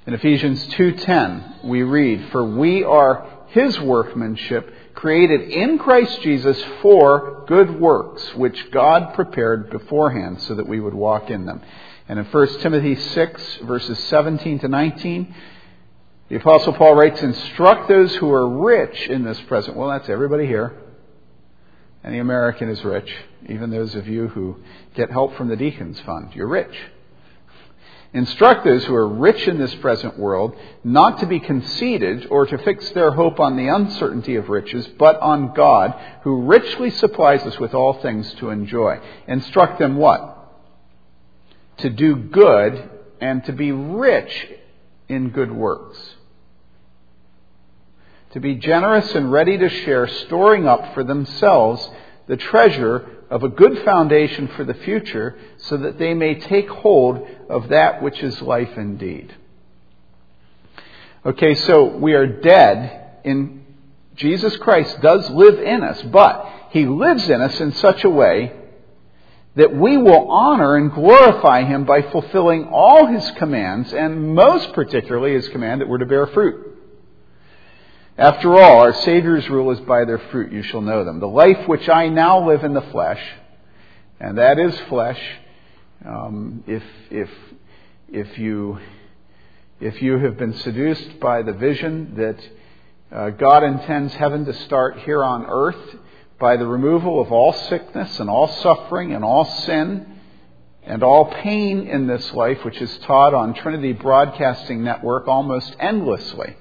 In 0.05 0.13
Ephesians 0.13 0.67
2:10, 0.67 1.43
we 1.63 1.83
read, 1.83 2.25
"For 2.31 2.43
we 2.43 2.83
are 2.83 3.25
his 3.53 3.79
workmanship, 3.79 4.73
created 4.93 5.49
in 5.49 5.77
Christ 5.79 6.21
Jesus 6.21 6.61
for 6.81 7.45
good 7.47 7.79
works, 7.79 8.35
which 8.35 8.71
God 8.71 9.13
prepared 9.13 9.69
beforehand 9.69 10.41
so 10.41 10.55
that 10.55 10.67
we 10.67 10.79
would 10.79 10.93
walk 10.93 11.29
in 11.29 11.45
them." 11.45 11.61
And 12.07 12.19
in 12.19 12.25
1 12.25 12.59
Timothy 12.59 12.95
6 12.95 13.57
verses 13.63 13.97
17 14.05 14.59
to 14.59 14.67
19, 14.67 15.33
the 16.29 16.35
Apostle 16.37 16.73
Paul 16.73 16.95
writes, 16.95 17.21
Instruct 17.21 17.87
those 17.87 18.15
who 18.15 18.31
are 18.31 18.49
rich 18.49 19.07
in 19.07 19.23
this 19.23 19.39
present. 19.41 19.77
Well, 19.77 19.89
that's 19.89 20.09
everybody 20.09 20.47
here. 20.47 20.73
Any 22.03 22.19
American 22.19 22.69
is 22.69 22.83
rich, 22.83 23.13
even 23.47 23.69
those 23.69 23.95
of 23.95 24.07
you 24.07 24.29
who 24.29 24.57
get 24.95 25.11
help 25.11 25.35
from 25.35 25.47
the 25.47 25.55
Deacons 25.55 25.99
Fund. 26.01 26.31
You're 26.33 26.47
rich. 26.47 26.75
Instruct 28.13 28.63
those 28.63 28.85
who 28.85 28.93
are 28.93 29.07
rich 29.07 29.47
in 29.47 29.57
this 29.57 29.73
present 29.75 30.19
world 30.19 30.55
not 30.83 31.19
to 31.19 31.25
be 31.25 31.39
conceited 31.39 32.27
or 32.29 32.45
to 32.45 32.57
fix 32.59 32.89
their 32.91 33.11
hope 33.11 33.39
on 33.39 33.57
the 33.57 33.67
uncertainty 33.67 34.35
of 34.35 34.49
riches, 34.49 34.87
but 34.99 35.19
on 35.19 35.53
God, 35.53 35.95
who 36.21 36.43
richly 36.43 36.91
supplies 36.91 37.41
us 37.41 37.59
with 37.59 37.73
all 37.73 37.93
things 38.01 38.31
to 38.35 38.51
enjoy. 38.51 38.99
Instruct 39.27 39.79
them 39.79 39.97
what? 39.97 40.29
To 41.77 41.89
do 41.89 42.15
good 42.15 42.89
and 43.19 43.43
to 43.45 43.51
be 43.51 43.71
rich 43.71 44.47
in 45.09 45.29
good 45.29 45.51
works 45.51 45.97
to 48.33 48.39
be 48.39 48.55
generous 48.55 49.13
and 49.13 49.31
ready 49.31 49.59
to 49.59 49.69
share, 49.69 50.07
storing 50.07 50.67
up 50.67 50.93
for 50.95 51.03
themselves 51.03 51.87
the 52.27 52.35
treasure 52.35 53.22
of 53.33 53.41
a 53.43 53.49
good 53.49 53.83
foundation 53.83 54.47
for 54.49 54.63
the 54.63 54.75
future, 54.75 55.35
so 55.57 55.75
that 55.77 55.97
they 55.97 56.13
may 56.13 56.35
take 56.35 56.69
hold 56.69 57.27
of 57.49 57.69
that 57.69 58.03
which 58.03 58.21
is 58.21 58.39
life 58.43 58.77
indeed. 58.77 59.33
Okay, 61.25 61.55
so 61.55 61.85
we 61.85 62.13
are 62.13 62.27
dead 62.27 63.21
in 63.23 63.65
Jesus 64.15 64.55
Christ 64.57 65.01
does 65.01 65.27
live 65.31 65.57
in 65.59 65.81
us, 65.81 65.99
but 66.03 66.47
he 66.69 66.85
lives 66.85 67.27
in 67.27 67.41
us 67.41 67.59
in 67.59 67.71
such 67.73 68.03
a 68.03 68.09
way 68.09 68.53
that 69.55 69.75
we 69.75 69.97
will 69.97 70.29
honor 70.29 70.75
and 70.75 70.91
glorify 70.91 71.63
him 71.63 71.85
by 71.85 72.03
fulfilling 72.03 72.65
all 72.65 73.07
his 73.07 73.31
commands, 73.31 73.91
and 73.93 74.35
most 74.35 74.73
particularly 74.73 75.33
his 75.33 75.47
command 75.49 75.81
that 75.81 75.87
we're 75.87 75.97
to 75.97 76.05
bear 76.05 76.27
fruit. 76.27 76.72
After 78.17 78.53
all, 78.53 78.81
our 78.81 78.93
Savior's 78.93 79.49
rule 79.49 79.71
is 79.71 79.79
by 79.79 80.05
their 80.05 80.19
fruit 80.19 80.51
you 80.51 80.61
shall 80.61 80.81
know 80.81 81.03
them. 81.03 81.19
The 81.19 81.27
life 81.27 81.67
which 81.67 81.89
I 81.89 82.09
now 82.09 82.47
live 82.47 82.63
in 82.63 82.75
the 82.75 82.81
flesh, 82.81 83.19
and 84.19 84.37
that 84.37 84.59
is 84.59 84.79
flesh, 84.81 85.19
um, 86.05 86.63
if, 86.67 86.83
if, 87.09 87.29
if, 88.11 88.37
you, 88.37 88.77
if 89.79 89.99
you 89.99 90.19
have 90.19 90.37
been 90.37 90.53
seduced 90.53 91.19
by 91.19 91.41
the 91.41 91.53
vision 91.53 92.13
that 92.17 92.49
uh, 93.11 93.29
God 93.31 93.63
intends 93.63 94.13
heaven 94.13 94.45
to 94.45 94.53
start 94.65 94.99
here 94.99 95.23
on 95.23 95.47
earth 95.47 95.95
by 96.39 96.55
the 96.57 96.67
removal 96.67 97.19
of 97.19 97.31
all 97.31 97.53
sickness 97.53 98.19
and 98.19 98.29
all 98.29 98.47
suffering 98.47 99.13
and 99.13 99.23
all 99.23 99.45
sin 99.61 100.19
and 100.83 101.01
all 101.01 101.25
pain 101.31 101.87
in 101.87 102.05
this 102.05 102.31
life, 102.33 102.63
which 102.63 102.79
is 102.79 102.95
taught 102.99 103.33
on 103.33 103.55
Trinity 103.55 103.93
Broadcasting 103.93 104.83
Network 104.83 105.27
almost 105.27 105.75
endlessly. 105.79 106.57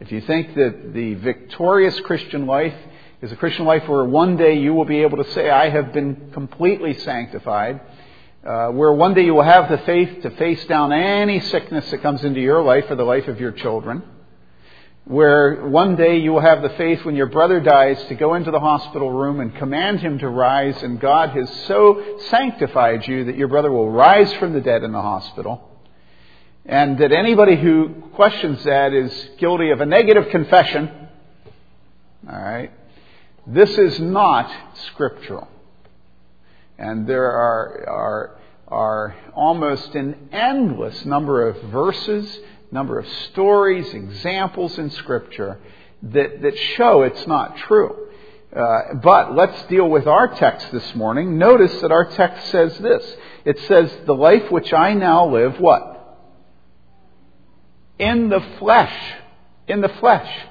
If 0.00 0.12
you 0.12 0.20
think 0.20 0.54
that 0.54 0.92
the 0.94 1.14
victorious 1.14 1.98
Christian 2.00 2.46
life 2.46 2.74
is 3.20 3.32
a 3.32 3.36
Christian 3.36 3.64
life 3.64 3.88
where 3.88 4.04
one 4.04 4.36
day 4.36 4.54
you 4.54 4.72
will 4.72 4.84
be 4.84 5.02
able 5.02 5.16
to 5.16 5.28
say, 5.32 5.50
I 5.50 5.70
have 5.70 5.92
been 5.92 6.30
completely 6.32 6.94
sanctified, 7.00 7.80
uh, 8.46 8.68
where 8.68 8.92
one 8.92 9.14
day 9.14 9.24
you 9.24 9.34
will 9.34 9.42
have 9.42 9.68
the 9.68 9.78
faith 9.78 10.22
to 10.22 10.30
face 10.30 10.64
down 10.66 10.92
any 10.92 11.40
sickness 11.40 11.90
that 11.90 12.00
comes 12.00 12.22
into 12.22 12.40
your 12.40 12.62
life 12.62 12.84
or 12.88 12.94
the 12.94 13.02
life 13.02 13.26
of 13.26 13.40
your 13.40 13.50
children, 13.50 14.04
where 15.04 15.66
one 15.66 15.96
day 15.96 16.18
you 16.18 16.32
will 16.32 16.42
have 16.42 16.62
the 16.62 16.70
faith 16.70 17.04
when 17.04 17.16
your 17.16 17.26
brother 17.26 17.58
dies 17.58 18.00
to 18.04 18.14
go 18.14 18.34
into 18.34 18.52
the 18.52 18.60
hospital 18.60 19.10
room 19.10 19.40
and 19.40 19.56
command 19.56 19.98
him 19.98 20.16
to 20.20 20.28
rise, 20.28 20.80
and 20.84 21.00
God 21.00 21.30
has 21.30 21.50
so 21.66 22.18
sanctified 22.28 23.04
you 23.08 23.24
that 23.24 23.36
your 23.36 23.48
brother 23.48 23.72
will 23.72 23.90
rise 23.90 24.32
from 24.34 24.52
the 24.52 24.60
dead 24.60 24.84
in 24.84 24.92
the 24.92 25.02
hospital. 25.02 25.67
And 26.68 26.98
that 26.98 27.12
anybody 27.12 27.56
who 27.56 27.94
questions 28.12 28.62
that 28.64 28.92
is 28.92 29.10
guilty 29.38 29.70
of 29.70 29.80
a 29.80 29.86
negative 29.86 30.28
confession. 30.28 31.08
All 32.30 32.38
right. 32.38 32.70
This 33.46 33.70
is 33.70 33.98
not 33.98 34.52
scriptural. 34.88 35.48
And 36.78 37.06
there 37.06 37.30
are, 37.30 37.88
are, 37.88 38.38
are 38.68 39.16
almost 39.34 39.94
an 39.94 40.28
endless 40.30 41.06
number 41.06 41.48
of 41.48 41.60
verses, 41.70 42.38
number 42.70 42.98
of 42.98 43.08
stories, 43.30 43.92
examples 43.94 44.78
in 44.78 44.90
Scripture 44.90 45.58
that, 46.02 46.42
that 46.42 46.56
show 46.76 47.02
it's 47.02 47.26
not 47.26 47.56
true. 47.56 48.08
Uh, 48.54 48.94
but 49.02 49.34
let's 49.34 49.60
deal 49.68 49.88
with 49.88 50.06
our 50.06 50.28
text 50.34 50.70
this 50.70 50.94
morning. 50.94 51.38
Notice 51.38 51.80
that 51.80 51.90
our 51.90 52.04
text 52.12 52.50
says 52.50 52.76
this. 52.78 53.16
It 53.46 53.58
says, 53.60 53.90
The 54.04 54.14
life 54.14 54.50
which 54.50 54.72
I 54.72 54.92
now 54.92 55.26
live, 55.28 55.58
what? 55.58 55.97
In 57.98 58.28
the 58.28 58.40
flesh. 58.58 59.14
In 59.66 59.80
the 59.80 59.88
flesh. 59.88 60.46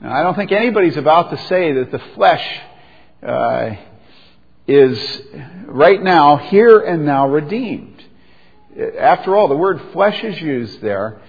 Now, 0.00 0.12
I 0.12 0.22
don't 0.22 0.36
think 0.36 0.52
anybody's 0.52 0.96
about 0.96 1.30
to 1.30 1.38
say 1.46 1.72
that 1.72 1.90
the 1.90 1.98
flesh 2.14 2.60
uh, 3.22 3.74
is 4.66 5.22
right 5.66 6.00
now, 6.00 6.36
here 6.36 6.78
and 6.78 7.04
now, 7.04 7.28
redeemed. 7.28 8.04
After 8.98 9.36
all, 9.36 9.48
the 9.48 9.56
word 9.56 9.80
flesh 9.92 10.22
is 10.22 10.40
used 10.40 10.80
there 10.80 11.20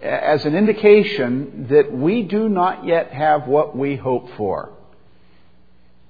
as 0.00 0.44
an 0.44 0.54
indication 0.54 1.66
that 1.68 1.92
we 1.92 2.22
do 2.22 2.48
not 2.48 2.86
yet 2.86 3.12
have 3.12 3.46
what 3.46 3.76
we 3.76 3.96
hope 3.96 4.30
for. 4.36 4.70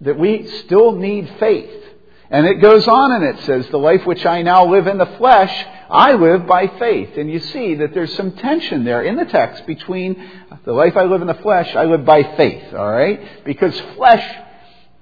That 0.00 0.18
we 0.18 0.46
still 0.64 0.92
need 0.92 1.32
faith. 1.40 1.82
And 2.30 2.46
it 2.46 2.60
goes 2.60 2.86
on 2.86 3.12
and 3.12 3.24
it 3.24 3.44
says, 3.44 3.68
The 3.68 3.78
life 3.78 4.04
which 4.04 4.26
I 4.26 4.42
now 4.42 4.66
live 4.66 4.86
in 4.86 4.98
the 4.98 5.14
flesh, 5.18 5.66
I 5.90 6.14
live 6.14 6.46
by 6.46 6.66
faith. 6.78 7.16
And 7.16 7.30
you 7.30 7.40
see 7.40 7.76
that 7.76 7.94
there's 7.94 8.14
some 8.16 8.32
tension 8.32 8.84
there 8.84 9.02
in 9.02 9.16
the 9.16 9.24
text 9.24 9.66
between 9.66 10.30
the 10.64 10.72
life 10.72 10.96
I 10.96 11.04
live 11.04 11.20
in 11.20 11.26
the 11.26 11.34
flesh, 11.34 11.74
I 11.74 11.84
live 11.84 12.04
by 12.04 12.22
faith, 12.36 12.72
alright? 12.72 13.44
Because 13.44 13.78
flesh, 13.96 14.24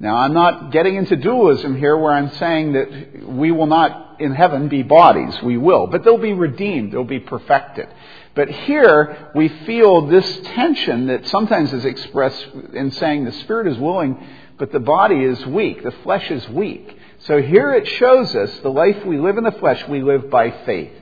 now 0.01 0.17
I'm 0.17 0.33
not 0.33 0.73
getting 0.73 0.97
into 0.97 1.17
dualism 1.17 1.77
here 1.77 1.97
where 1.97 2.12
I'm 2.12 2.33
saying 2.33 2.73
that 2.73 3.29
we 3.29 3.53
will 3.53 3.67
not 3.67 4.21
in 4.21 4.35
heaven 4.35 4.69
be 4.69 4.83
bodies. 4.83 5.35
We 5.43 5.57
will. 5.57 5.87
But 5.87 6.05
they'll 6.05 6.19
be 6.19 6.33
redeemed. 6.33 6.93
They'll 6.93 7.05
be 7.05 7.21
perfected. 7.21 7.89
But 8.35 8.49
here 8.49 9.30
we 9.35 9.49
feel 9.49 10.06
this 10.06 10.41
tension 10.54 11.06
that 11.06 11.26
sometimes 11.26 11.73
is 11.73 11.85
expressed 11.85 12.47
in 12.73 12.91
saying 12.93 13.25
the 13.25 13.33
spirit 13.33 13.67
is 13.67 13.78
willing, 13.78 14.25
but 14.59 14.73
the 14.73 14.80
body 14.80 15.23
is 15.23 15.45
weak. 15.47 15.83
The 15.83 15.93
flesh 16.02 16.30
is 16.30 16.49
weak. 16.49 16.99
So 17.26 17.41
here 17.41 17.73
it 17.73 17.87
shows 17.87 18.35
us 18.35 18.50
the 18.61 18.71
life 18.71 19.04
we 19.06 19.19
live 19.19 19.39
in 19.39 19.45
the 19.45 19.52
flesh, 19.52 19.87
we 19.87 20.02
live 20.02 20.28
by 20.28 20.50
faith. 20.67 20.93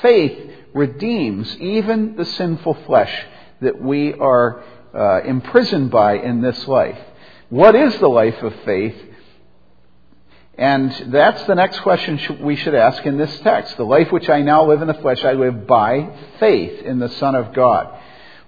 Faith 0.00 0.52
redeems 0.72 1.56
even 1.56 2.14
the 2.16 2.24
sinful 2.24 2.74
flesh 2.86 3.12
that 3.60 3.80
we 3.80 4.14
are 4.14 4.62
uh, 4.94 5.22
imprisoned 5.22 5.90
by 5.90 6.18
in 6.18 6.40
this 6.40 6.68
life. 6.68 6.98
What 7.48 7.74
is 7.74 7.98
the 7.98 8.08
life 8.08 8.40
of 8.42 8.54
faith? 8.64 8.96
And 10.56 11.12
that's 11.12 11.42
the 11.46 11.54
next 11.54 11.80
question 11.80 12.18
we 12.42 12.54
should 12.54 12.74
ask 12.74 13.04
in 13.04 13.18
this 13.18 13.36
text. 13.40 13.76
The 13.76 13.84
life 13.84 14.12
which 14.12 14.28
I 14.28 14.42
now 14.42 14.66
live 14.66 14.82
in 14.82 14.88
the 14.88 14.94
flesh, 14.94 15.24
I 15.24 15.32
live 15.32 15.66
by 15.66 16.16
faith 16.38 16.82
in 16.82 17.00
the 17.00 17.10
Son 17.10 17.34
of 17.34 17.52
God. 17.52 17.92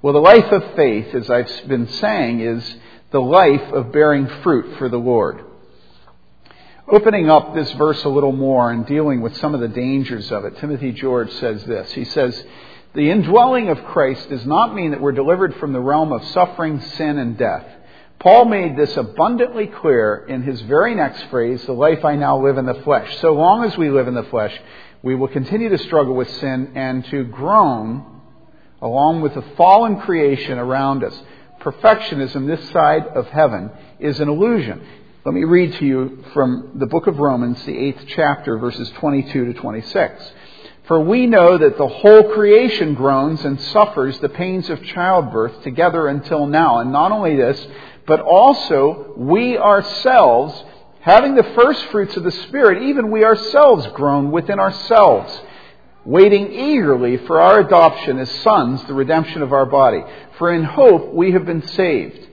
Well, 0.02 0.14
the 0.14 0.20
life 0.20 0.52
of 0.52 0.76
faith, 0.76 1.12
as 1.14 1.28
I've 1.28 1.50
been 1.66 1.88
saying, 1.88 2.40
is 2.40 2.76
the 3.10 3.20
life 3.20 3.72
of 3.72 3.92
bearing 3.92 4.28
fruit 4.42 4.78
for 4.78 4.88
the 4.88 4.98
Lord. 4.98 5.44
Opening 6.90 7.28
up 7.28 7.54
this 7.54 7.70
verse 7.72 8.02
a 8.04 8.08
little 8.08 8.32
more 8.32 8.70
and 8.70 8.86
dealing 8.86 9.20
with 9.20 9.36
some 9.36 9.54
of 9.54 9.60
the 9.60 9.68
dangers 9.68 10.32
of 10.32 10.46
it, 10.46 10.56
Timothy 10.56 10.92
George 10.92 11.30
says 11.32 11.62
this. 11.64 11.92
He 11.92 12.06
says, 12.06 12.42
The 12.94 13.10
indwelling 13.10 13.68
of 13.68 13.84
Christ 13.84 14.30
does 14.30 14.46
not 14.46 14.74
mean 14.74 14.92
that 14.92 15.00
we're 15.00 15.12
delivered 15.12 15.54
from 15.56 15.74
the 15.74 15.80
realm 15.80 16.12
of 16.12 16.24
suffering, 16.28 16.80
sin, 16.80 17.18
and 17.18 17.36
death. 17.36 17.66
Paul 18.20 18.46
made 18.46 18.74
this 18.74 18.96
abundantly 18.96 19.66
clear 19.66 20.24
in 20.28 20.42
his 20.42 20.62
very 20.62 20.94
next 20.94 21.24
phrase, 21.24 21.62
the 21.66 21.72
life 21.72 22.06
I 22.06 22.16
now 22.16 22.42
live 22.42 22.56
in 22.56 22.64
the 22.64 22.80
flesh. 22.82 23.18
So 23.18 23.34
long 23.34 23.64
as 23.64 23.76
we 23.76 23.90
live 23.90 24.08
in 24.08 24.14
the 24.14 24.22
flesh, 24.24 24.58
we 25.02 25.14
will 25.14 25.28
continue 25.28 25.68
to 25.68 25.78
struggle 25.78 26.14
with 26.14 26.30
sin 26.40 26.72
and 26.74 27.04
to 27.10 27.24
groan 27.24 28.22
along 28.80 29.20
with 29.20 29.34
the 29.34 29.44
fallen 29.58 30.00
creation 30.00 30.58
around 30.58 31.04
us. 31.04 31.22
Perfectionism 31.60 32.46
this 32.46 32.70
side 32.70 33.08
of 33.08 33.26
heaven 33.26 33.70
is 34.00 34.20
an 34.20 34.30
illusion. 34.30 34.80
Let 35.24 35.34
me 35.34 35.42
read 35.42 35.74
to 35.74 35.84
you 35.84 36.24
from 36.32 36.74
the 36.76 36.86
book 36.86 37.08
of 37.08 37.18
Romans, 37.18 37.62
the 37.64 37.76
eighth 37.76 38.04
chapter, 38.06 38.56
verses 38.56 38.88
22 38.98 39.46
to 39.46 39.52
26. 39.52 40.32
For 40.86 41.00
we 41.00 41.26
know 41.26 41.58
that 41.58 41.76
the 41.76 41.88
whole 41.88 42.32
creation 42.32 42.94
groans 42.94 43.44
and 43.44 43.60
suffers 43.60 44.16
the 44.20 44.28
pains 44.28 44.70
of 44.70 44.80
childbirth 44.84 45.64
together 45.64 46.06
until 46.06 46.46
now. 46.46 46.78
And 46.78 46.92
not 46.92 47.10
only 47.10 47.34
this, 47.34 47.66
but 48.06 48.20
also 48.20 49.12
we 49.16 49.58
ourselves, 49.58 50.62
having 51.00 51.34
the 51.34 51.52
first 51.56 51.84
fruits 51.86 52.16
of 52.16 52.22
the 52.22 52.30
Spirit, 52.30 52.84
even 52.84 53.10
we 53.10 53.24
ourselves 53.24 53.88
groan 53.88 54.30
within 54.30 54.60
ourselves, 54.60 55.36
waiting 56.04 56.52
eagerly 56.52 57.16
for 57.26 57.40
our 57.40 57.58
adoption 57.58 58.20
as 58.20 58.30
sons, 58.42 58.84
the 58.84 58.94
redemption 58.94 59.42
of 59.42 59.52
our 59.52 59.66
body. 59.66 60.04
For 60.38 60.52
in 60.54 60.62
hope 60.62 61.12
we 61.12 61.32
have 61.32 61.44
been 61.44 61.66
saved. 61.66 62.28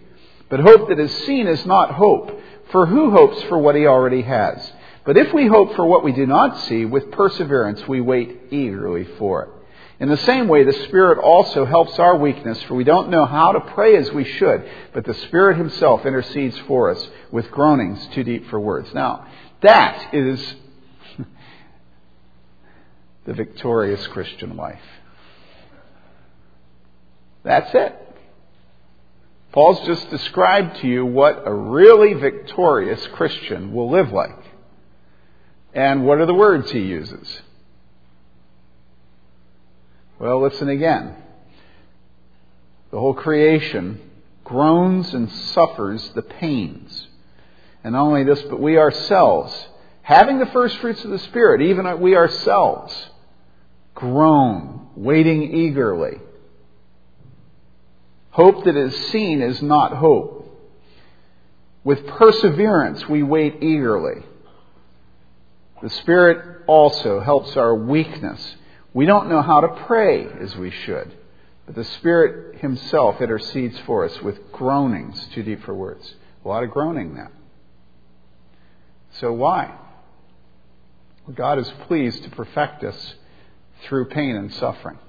But 0.50 0.60
hope 0.60 0.90
that 0.90 1.00
is 1.00 1.12
seen 1.26 1.48
is 1.48 1.66
not 1.66 1.90
hope. 1.90 2.44
For 2.72 2.86
who 2.86 3.12
hopes 3.12 3.42
for 3.44 3.58
what 3.58 3.76
he 3.76 3.86
already 3.86 4.22
has? 4.24 4.72
But 5.06 5.18
if 5.18 5.34
we 5.34 5.48
hope 5.48 5.76
for 5.76 5.86
what 5.86 6.04
we 6.04 6.12
do 6.12 6.26
not 6.26 6.60
see, 6.66 6.84
with 6.86 7.12
perseverance 7.12 7.88
we 7.88 8.02
wait 8.02 8.48
eagerly 8.52 9.06
for 9.18 9.44
it. 9.44 9.50
In 10.00 10.10
the 10.10 10.18
same 10.18 10.50
way, 10.50 10.64
the 10.64 10.74
Spirit 10.88 11.20
also 11.20 11.64
helps 11.64 11.98
our 12.00 12.18
weakness, 12.18 12.62
for 12.64 12.76
we 12.76 12.84
don't 12.84 13.10
know 13.10 13.26
how 13.26 13.54
to 13.54 13.62
pray 13.62 13.96
as 13.96 14.12
we 14.12 14.26
should, 14.26 14.70
but 14.94 15.06
the 15.06 15.14
Spirit 15.14 15.58
Himself 15.58 16.06
intercedes 16.06 16.58
for 16.68 16.92
us 16.92 17.08
with 17.32 17.50
groanings 17.52 18.06
too 18.14 18.24
deep 18.24 18.50
for 18.50 18.60
words. 18.60 18.94
Now, 18.94 19.26
that 19.62 20.14
is 20.14 20.56
the 23.26 23.34
victorious 23.34 24.06
Christian 24.08 24.58
life. 24.58 24.82
That's 27.44 27.74
it. 27.74 28.05
Paul's 29.56 29.88
just 29.88 30.10
described 30.10 30.82
to 30.82 30.88
you 30.88 31.06
what 31.06 31.44
a 31.46 31.54
really 31.54 32.14
victorious 32.14 33.08
Christian 33.14 33.72
will 33.72 33.90
live 33.90 34.12
like. 34.12 34.38
And 35.74 36.06
what 36.06 36.20
are 36.20 36.26
the 36.26 36.34
words 36.34 36.70
he 36.72 36.82
uses? 36.82 37.42
Well, 40.20 40.42
listen 40.42 40.68
again. 40.68 41.16
The 42.92 43.00
whole 43.00 43.14
creation 43.14 44.02
groans 44.44 45.14
and 45.14 45.32
suffers 45.32 46.06
the 46.10 46.22
pains. 46.22 47.08
And 47.82 47.94
not 47.94 48.08
only 48.08 48.26
this, 48.26 48.42
but 48.42 48.60
we 48.60 48.78
ourselves, 48.78 49.54
having 50.02 50.38
the 50.38 50.48
first 50.48 50.80
fruits 50.80 51.06
of 51.06 51.12
the 51.12 51.20
Spirit, 51.20 51.62
even 51.62 52.02
we 52.02 52.18
ourselves, 52.18 52.94
groan, 53.94 54.90
waiting 54.98 55.56
eagerly 55.56 56.20
Hope 58.36 58.66
that 58.66 58.76
is 58.76 58.94
seen 59.12 59.42
is 59.42 59.62
not 59.62 59.94
hope. 59.94 60.46
With 61.86 62.06
perseverance, 62.06 63.08
we 63.08 63.24
wait 63.24 63.64
eagerly. 63.64 64.26
The 65.82 65.90
Spirit 65.90 66.64
also 66.68 67.22
helps 67.22 67.56
our 67.56 67.74
weakness. 67.74 68.58
We 68.94 69.06
don't 69.06 69.30
know 69.30 69.42
how 69.42 69.62
to 69.62 69.70
pray 69.86 70.28
as 70.28 70.54
we 70.58 70.70
should. 70.70 71.16
But 71.66 71.76
the 71.76 71.86
Spirit 71.86 72.58
Himself 72.60 73.22
intercedes 73.22 73.80
for 73.86 74.04
us 74.04 74.22
with 74.22 74.52
groanings 74.52 75.30
too 75.34 75.42
deep 75.42 75.64
for 75.64 75.74
words. 75.74 76.16
A 76.44 76.48
lot 76.50 76.66
of 76.66 76.72
groaning 76.72 77.16
now. 77.16 77.32
So 79.12 79.32
why? 79.32 79.78
God 81.34 81.58
is 81.58 81.72
pleased 81.88 82.22
to 82.26 82.30
perfect 82.32 82.84
us 82.84 83.16
through 83.84 84.10
pain 84.10 84.36
and 84.36 84.54
suffering. 84.56 85.00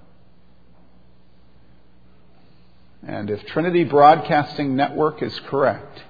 And 3.06 3.30
if 3.30 3.46
Trinity 3.46 3.84
Broadcasting 3.84 4.74
Network 4.74 5.22
is 5.22 5.38
correct, 5.46 6.02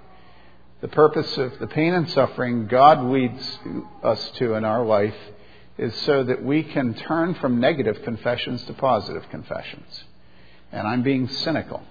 the 0.81 0.89
purpose 0.89 1.37
of 1.37 1.59
the 1.59 1.67
pain 1.67 1.93
and 1.93 2.09
suffering 2.11 2.69
God 2.69 3.05
leads 3.05 3.59
us 4.03 4.31
to 4.37 4.55
in 4.55 4.65
our 4.65 4.85
life 4.85 5.15
is 5.77 5.95
so 6.03 6.25
that 6.25 6.43
we 6.43 6.63
can 6.63 6.95
turn 6.95 7.35
from 7.35 7.61
negative 7.61 8.03
confessions 8.03 8.65
to 8.65 8.73
positive 8.73 9.29
confessions. 9.31 10.05
And 10.73 10.89
I'm 10.89 11.03
being 11.03 11.29
cynical. 11.29 11.83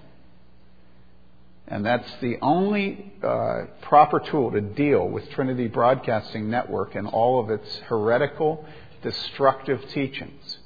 And 1.68 1.86
that's 1.86 2.10
the 2.20 2.38
only 2.42 3.12
uh, 3.22 3.66
proper 3.82 4.18
tool 4.18 4.50
to 4.52 4.60
deal 4.60 5.08
with 5.08 5.28
Trinity 5.30 5.68
Broadcasting 5.68 6.50
Network 6.50 6.96
and 6.96 7.06
all 7.06 7.40
of 7.40 7.50
its 7.50 7.76
heretical, 7.88 8.64
destructive 9.02 9.88
teachings. 9.90 10.58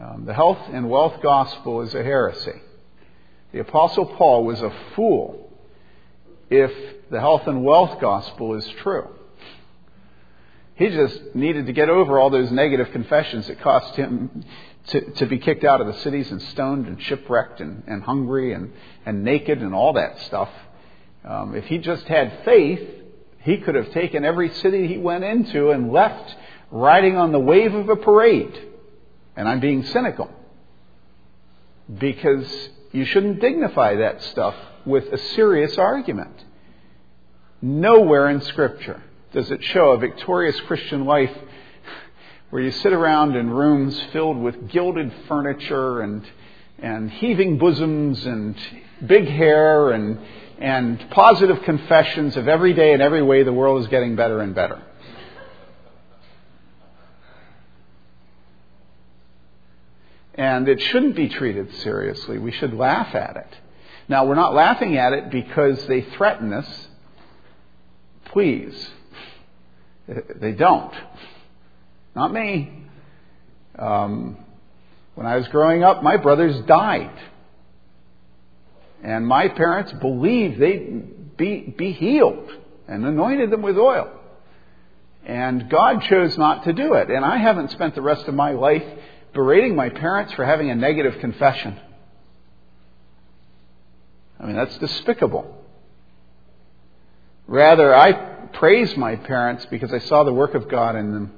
Um, 0.00 0.24
the 0.24 0.34
health 0.34 0.58
and 0.72 0.90
wealth 0.90 1.20
gospel 1.22 1.82
is 1.82 1.94
a 1.94 2.02
heresy. 2.02 2.62
The 3.52 3.60
Apostle 3.60 4.06
Paul 4.06 4.44
was 4.44 4.60
a 4.60 4.72
fool 4.94 5.50
if 6.50 6.72
the 7.10 7.20
health 7.20 7.46
and 7.46 7.64
wealth 7.64 8.00
gospel 8.00 8.54
is 8.54 8.66
true. 8.82 9.08
He 10.74 10.88
just 10.88 11.34
needed 11.34 11.66
to 11.66 11.72
get 11.72 11.88
over 11.88 12.18
all 12.18 12.30
those 12.30 12.52
negative 12.52 12.92
confessions 12.92 13.48
that 13.48 13.60
cost 13.60 13.96
him 13.96 14.44
to, 14.88 15.00
to 15.12 15.26
be 15.26 15.38
kicked 15.38 15.64
out 15.64 15.80
of 15.80 15.86
the 15.86 16.00
cities 16.00 16.30
and 16.30 16.40
stoned 16.40 16.86
and 16.86 17.02
shipwrecked 17.02 17.60
and, 17.60 17.82
and 17.86 18.02
hungry 18.02 18.52
and, 18.52 18.72
and 19.04 19.24
naked 19.24 19.60
and 19.60 19.74
all 19.74 19.94
that 19.94 20.20
stuff. 20.22 20.50
Um, 21.24 21.56
if 21.56 21.64
he 21.64 21.78
just 21.78 22.04
had 22.04 22.44
faith, 22.44 22.86
he 23.40 23.58
could 23.58 23.74
have 23.74 23.90
taken 23.92 24.24
every 24.24 24.50
city 24.50 24.86
he 24.86 24.98
went 24.98 25.24
into 25.24 25.70
and 25.70 25.92
left 25.92 26.36
riding 26.70 27.16
on 27.16 27.32
the 27.32 27.40
wave 27.40 27.74
of 27.74 27.88
a 27.88 27.96
parade. 27.96 28.56
And 29.36 29.48
I'm 29.48 29.60
being 29.60 29.84
cynical. 29.86 30.30
Because 31.92 32.68
you 32.92 33.04
shouldn't 33.04 33.40
dignify 33.40 33.96
that 33.96 34.22
stuff 34.22 34.54
with 34.84 35.12
a 35.12 35.18
serious 35.34 35.76
argument. 35.76 36.44
Nowhere 37.60 38.28
in 38.28 38.40
Scripture 38.42 39.02
does 39.32 39.50
it 39.50 39.62
show 39.64 39.90
a 39.90 39.98
victorious 39.98 40.58
Christian 40.62 41.04
life 41.04 41.36
where 42.50 42.62
you 42.62 42.70
sit 42.70 42.92
around 42.92 43.36
in 43.36 43.50
rooms 43.50 44.00
filled 44.12 44.38
with 44.38 44.70
gilded 44.70 45.12
furniture 45.26 46.00
and, 46.00 46.26
and 46.78 47.10
heaving 47.10 47.58
bosoms 47.58 48.24
and 48.24 48.56
big 49.06 49.28
hair 49.28 49.90
and, 49.90 50.18
and 50.58 51.10
positive 51.10 51.62
confessions 51.64 52.36
of 52.36 52.48
every 52.48 52.72
day 52.72 52.94
and 52.94 53.02
every 53.02 53.22
way 53.22 53.42
the 53.42 53.52
world 53.52 53.82
is 53.82 53.88
getting 53.88 54.16
better 54.16 54.40
and 54.40 54.54
better. 54.54 54.82
And 60.38 60.68
it 60.68 60.80
shouldn't 60.80 61.16
be 61.16 61.28
treated 61.28 61.74
seriously. 61.80 62.38
We 62.38 62.52
should 62.52 62.72
laugh 62.72 63.12
at 63.12 63.36
it. 63.36 63.58
Now, 64.08 64.24
we're 64.24 64.36
not 64.36 64.54
laughing 64.54 64.96
at 64.96 65.12
it 65.12 65.30
because 65.30 65.84
they 65.86 66.02
threaten 66.02 66.52
us. 66.52 66.88
Please. 68.26 68.88
They 70.06 70.52
don't. 70.52 70.94
Not 72.14 72.32
me. 72.32 72.84
Um, 73.76 74.38
when 75.16 75.26
I 75.26 75.36
was 75.36 75.48
growing 75.48 75.82
up, 75.82 76.04
my 76.04 76.16
brothers 76.16 76.56
died. 76.66 77.18
And 79.02 79.26
my 79.26 79.48
parents 79.48 79.92
believed 80.00 80.60
they'd 80.60 81.36
be, 81.36 81.74
be 81.76 81.90
healed 81.90 82.48
and 82.86 83.04
anointed 83.04 83.50
them 83.50 83.62
with 83.62 83.76
oil. 83.76 84.08
And 85.26 85.68
God 85.68 86.02
chose 86.04 86.38
not 86.38 86.62
to 86.64 86.72
do 86.72 86.94
it. 86.94 87.10
And 87.10 87.24
I 87.24 87.38
haven't 87.38 87.72
spent 87.72 87.96
the 87.96 88.02
rest 88.02 88.28
of 88.28 88.34
my 88.34 88.52
life 88.52 88.84
berating 89.32 89.76
my 89.76 89.88
parents 89.88 90.32
for 90.34 90.44
having 90.44 90.70
a 90.70 90.74
negative 90.74 91.18
confession. 91.20 91.78
I 94.40 94.46
mean, 94.46 94.56
that's 94.56 94.76
despicable. 94.78 95.54
Rather, 97.46 97.94
I 97.94 98.12
praise 98.52 98.96
my 98.96 99.16
parents 99.16 99.66
because 99.66 99.92
I 99.92 99.98
saw 99.98 100.24
the 100.24 100.32
work 100.32 100.54
of 100.54 100.68
God 100.68 100.96
in 100.96 101.12
them. 101.12 101.32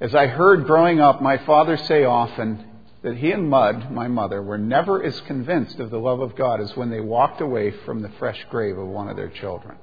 As 0.00 0.14
I 0.14 0.26
heard 0.26 0.66
growing 0.66 1.00
up 1.00 1.22
my 1.22 1.38
father 1.38 1.76
say 1.76 2.04
often 2.04 2.66
that 3.02 3.16
he 3.16 3.30
and 3.30 3.48
Mud, 3.48 3.90
my 3.90 4.08
mother, 4.08 4.42
were 4.42 4.58
never 4.58 5.02
as 5.02 5.20
convinced 5.22 5.78
of 5.80 5.90
the 5.90 5.98
love 5.98 6.20
of 6.20 6.36
God 6.36 6.60
as 6.60 6.76
when 6.76 6.90
they 6.90 7.00
walked 7.00 7.40
away 7.40 7.70
from 7.84 8.02
the 8.02 8.10
fresh 8.18 8.44
grave 8.50 8.78
of 8.78 8.86
one 8.86 9.08
of 9.08 9.16
their 9.16 9.28
children. 9.28 9.76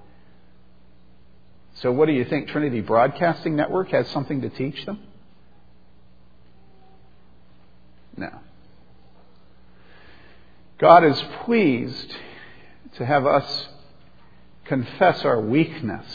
So, 1.76 1.92
what 1.92 2.08
do 2.08 2.14
you 2.14 2.26
think? 2.26 2.50
Trinity 2.50 2.82
Broadcasting 2.82 3.56
Network 3.56 3.90
has 3.90 4.08
something 4.10 4.42
to 4.42 4.50
teach 4.50 4.86
them? 4.86 5.00
No. 8.20 8.32
God 10.78 11.04
is 11.04 11.22
pleased 11.46 12.16
to 12.96 13.06
have 13.06 13.26
us 13.26 13.68
confess 14.66 15.24
our 15.26 15.42
weakness, 15.42 16.06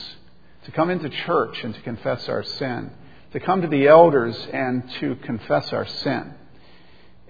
to 0.64 0.71
come 0.71 0.90
into 0.90 1.09
church 1.09 1.64
and 1.64 1.75
to 1.75 1.81
confess 1.83 2.29
our 2.29 2.43
sin, 2.43 2.90
to 3.33 3.40
come 3.40 3.62
to 3.62 3.69
the 3.69 3.88
elders 3.88 4.37
and 4.53 4.88
to 5.01 5.17
confess 5.17 5.73
our 5.73 5.87
sin. 5.87 6.35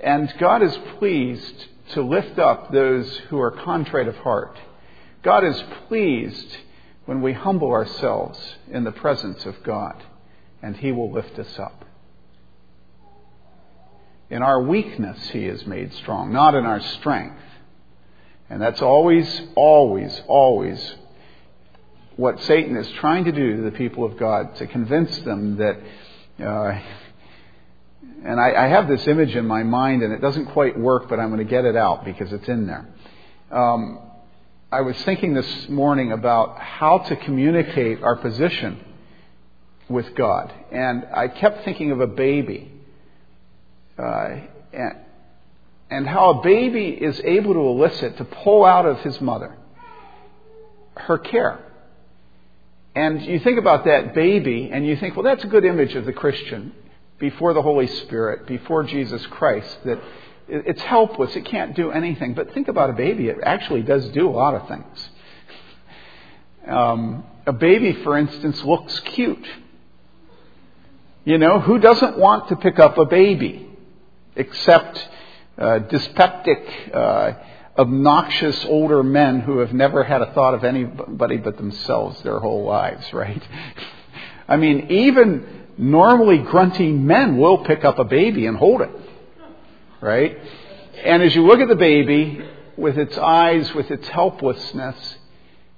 And 0.03 0.33
God 0.39 0.63
is 0.63 0.77
pleased 0.99 1.67
to 1.93 2.03
lift 2.03 2.39
up 2.39 2.73
those 2.73 3.17
who 3.29 3.41
are 3.41 3.51
contrite 3.51 4.09
of 4.09 4.17
heart. 4.17 4.59
God 5.23 5.45
is 5.45 5.63
pleased 5.89 6.59
when 7.07 7.23
we 7.23 7.33
humble 7.33 7.71
ourselves 7.71 8.39
in 8.71 8.85
the 8.85 8.93
presence 8.93 9.47
of 9.47 9.63
God, 9.63 10.03
and 10.63 10.77
He 10.77 10.93
will 10.93 11.13
lift 11.13 11.39
us 11.39 11.59
up. 11.59 11.84
In 14.35 14.43
our 14.43 14.61
weakness, 14.61 15.31
He 15.31 15.45
is 15.45 15.65
made 15.65 15.95
strong, 15.95 16.33
not 16.33 16.57
in 16.57 16.67
our 16.67 16.81
strength. 16.81 17.41
And 18.51 18.61
that's 18.61 18.83
always, 18.83 19.43
always, 19.55 20.23
always 20.27 20.95
what 22.17 22.43
Satan 22.43 22.77
is 22.77 22.91
trying 22.99 23.27
to 23.27 23.33
do 23.33 23.59
to 23.59 23.63
the 23.63 23.71
people 23.71 24.03
of 24.03 24.17
God 24.17 24.57
to 24.57 24.67
convince 24.67 25.17
them 25.21 25.59
that. 25.59 25.79
Uh, 26.45 26.81
and 28.25 28.41
I, 28.41 28.65
I, 28.65 28.67
have 28.67 28.89
this 28.89 29.07
image 29.07 29.37
in 29.37 29.47
my 29.47 29.63
mind, 29.63 30.03
and 30.03 30.13
it 30.13 30.21
doesn't 30.21 30.47
quite 30.47 30.77
work, 30.77 31.09
but 31.09 31.21
I'm 31.21 31.29
going 31.29 31.39
to 31.39 31.49
get 31.49 31.65
it 31.65 31.77
out 31.77 32.05
because 32.05 32.33
it's 32.33 32.49
in 32.49 32.67
there. 32.67 32.89
Um, 33.53 34.01
I 34.73 34.81
was 34.81 35.01
thinking 35.05 35.35
this 35.35 35.69
morning 35.69 36.11
about 36.11 36.59
how 36.59 36.99
to 36.99 37.15
communicate 37.15 38.03
our 38.03 38.17
position 38.17 38.85
with 39.89 40.13
God, 40.17 40.53
and 40.73 41.07
I 41.15 41.29
kept 41.29 41.65
thinking 41.65 41.93
of 41.93 42.01
a 42.01 42.09
baby 42.09 42.74
and, 43.97 44.97
and 45.91 46.09
how 46.09 46.41
a 46.41 46.43
baby 46.43 46.89
is 46.89 47.21
able 47.25 47.55
to 47.55 47.61
elicit, 47.61 48.17
to 48.19 48.25
pull 48.25 48.65
out 48.65 48.87
of 48.87 49.01
his 49.01 49.21
mother, 49.21 49.57
her 50.97 51.19
care. 51.19 51.61
And 52.95 53.23
you 53.23 53.41
think 53.41 53.59
about 53.59 53.85
that 53.87 54.15
baby, 54.15 54.71
and 54.73 54.87
you 54.87 54.97
think, 54.97 55.17
well, 55.17 55.25
that's 55.25 55.45
a 55.45 55.49
good 55.49 55.65
image 55.65 55.95
of 55.95 56.05
the 56.05 56.13
Christian 56.13 56.73
before 57.19 57.53
the 57.53 57.63
Holy 57.63 57.87
Spirit, 57.87 58.47
before 58.47 58.85
Jesus 58.85 59.25
Christ, 59.27 59.79
that 59.85 60.01
it's 60.47 60.83
helpless, 60.83 61.35
it 61.35 61.45
can't 61.45 61.75
do 61.75 61.91
anything. 61.91 62.35
But 62.35 62.53
think 62.53 62.69
about 62.69 62.91
a 62.91 62.93
baby, 62.93 63.29
it 63.29 63.39
actually 63.43 63.83
does 63.83 64.09
do 64.11 64.29
a 64.29 64.31
lot 64.31 64.55
of 64.55 64.69
things. 64.69 65.11
Um, 66.67 67.25
a 67.47 67.53
baby, 67.53 67.93
for 68.05 68.17
instance, 68.17 68.63
looks 68.63 69.01
cute. 69.01 69.47
You 71.25 71.39
know, 71.39 71.61
who 71.61 71.79
doesn't 71.79 72.19
want 72.19 72.49
to 72.49 72.57
pick 72.57 72.79
up 72.79 72.99
a 72.99 73.07
baby? 73.07 73.69
Except 74.37 75.09
uh, 75.59 75.79
dyspeptic, 75.81 76.91
uh, 76.93 77.33
obnoxious 77.79 78.65
older 78.67 79.03
men 79.03 79.41
who 79.41 79.59
have 79.59 79.73
never 79.73 80.05
had 80.05 80.23
a 80.23 80.33
thought 80.33 80.55
of 80.55 80.65
anybody 80.65 81.37
but 81.37 81.57
themselves 81.57 82.21
their 82.23 82.39
whole 82.39 82.65
lives, 82.65 83.13
right? 83.13 83.43
I 84.49 84.57
mean, 84.57 84.91
even 84.91 85.65
normally 85.79 86.39
grunty 86.39 86.93
men 86.93 87.39
will 87.39 87.59
pick 87.59 87.85
up 87.85 87.99
a 87.99 88.05
baby 88.05 88.47
and 88.47 88.57
hold 88.57 88.83
it, 88.83 88.91
right? 90.01 90.39
And 91.05 91.23
as 91.23 91.35
you 91.35 91.47
look 91.47 91.61
at 91.61 91.69
the 91.69 91.77
baby 91.77 92.45
with 92.77 92.99
its 92.99 93.17
eyes, 93.19 93.73
with 93.75 93.91
its 93.91 94.07
helplessness, 94.09 95.17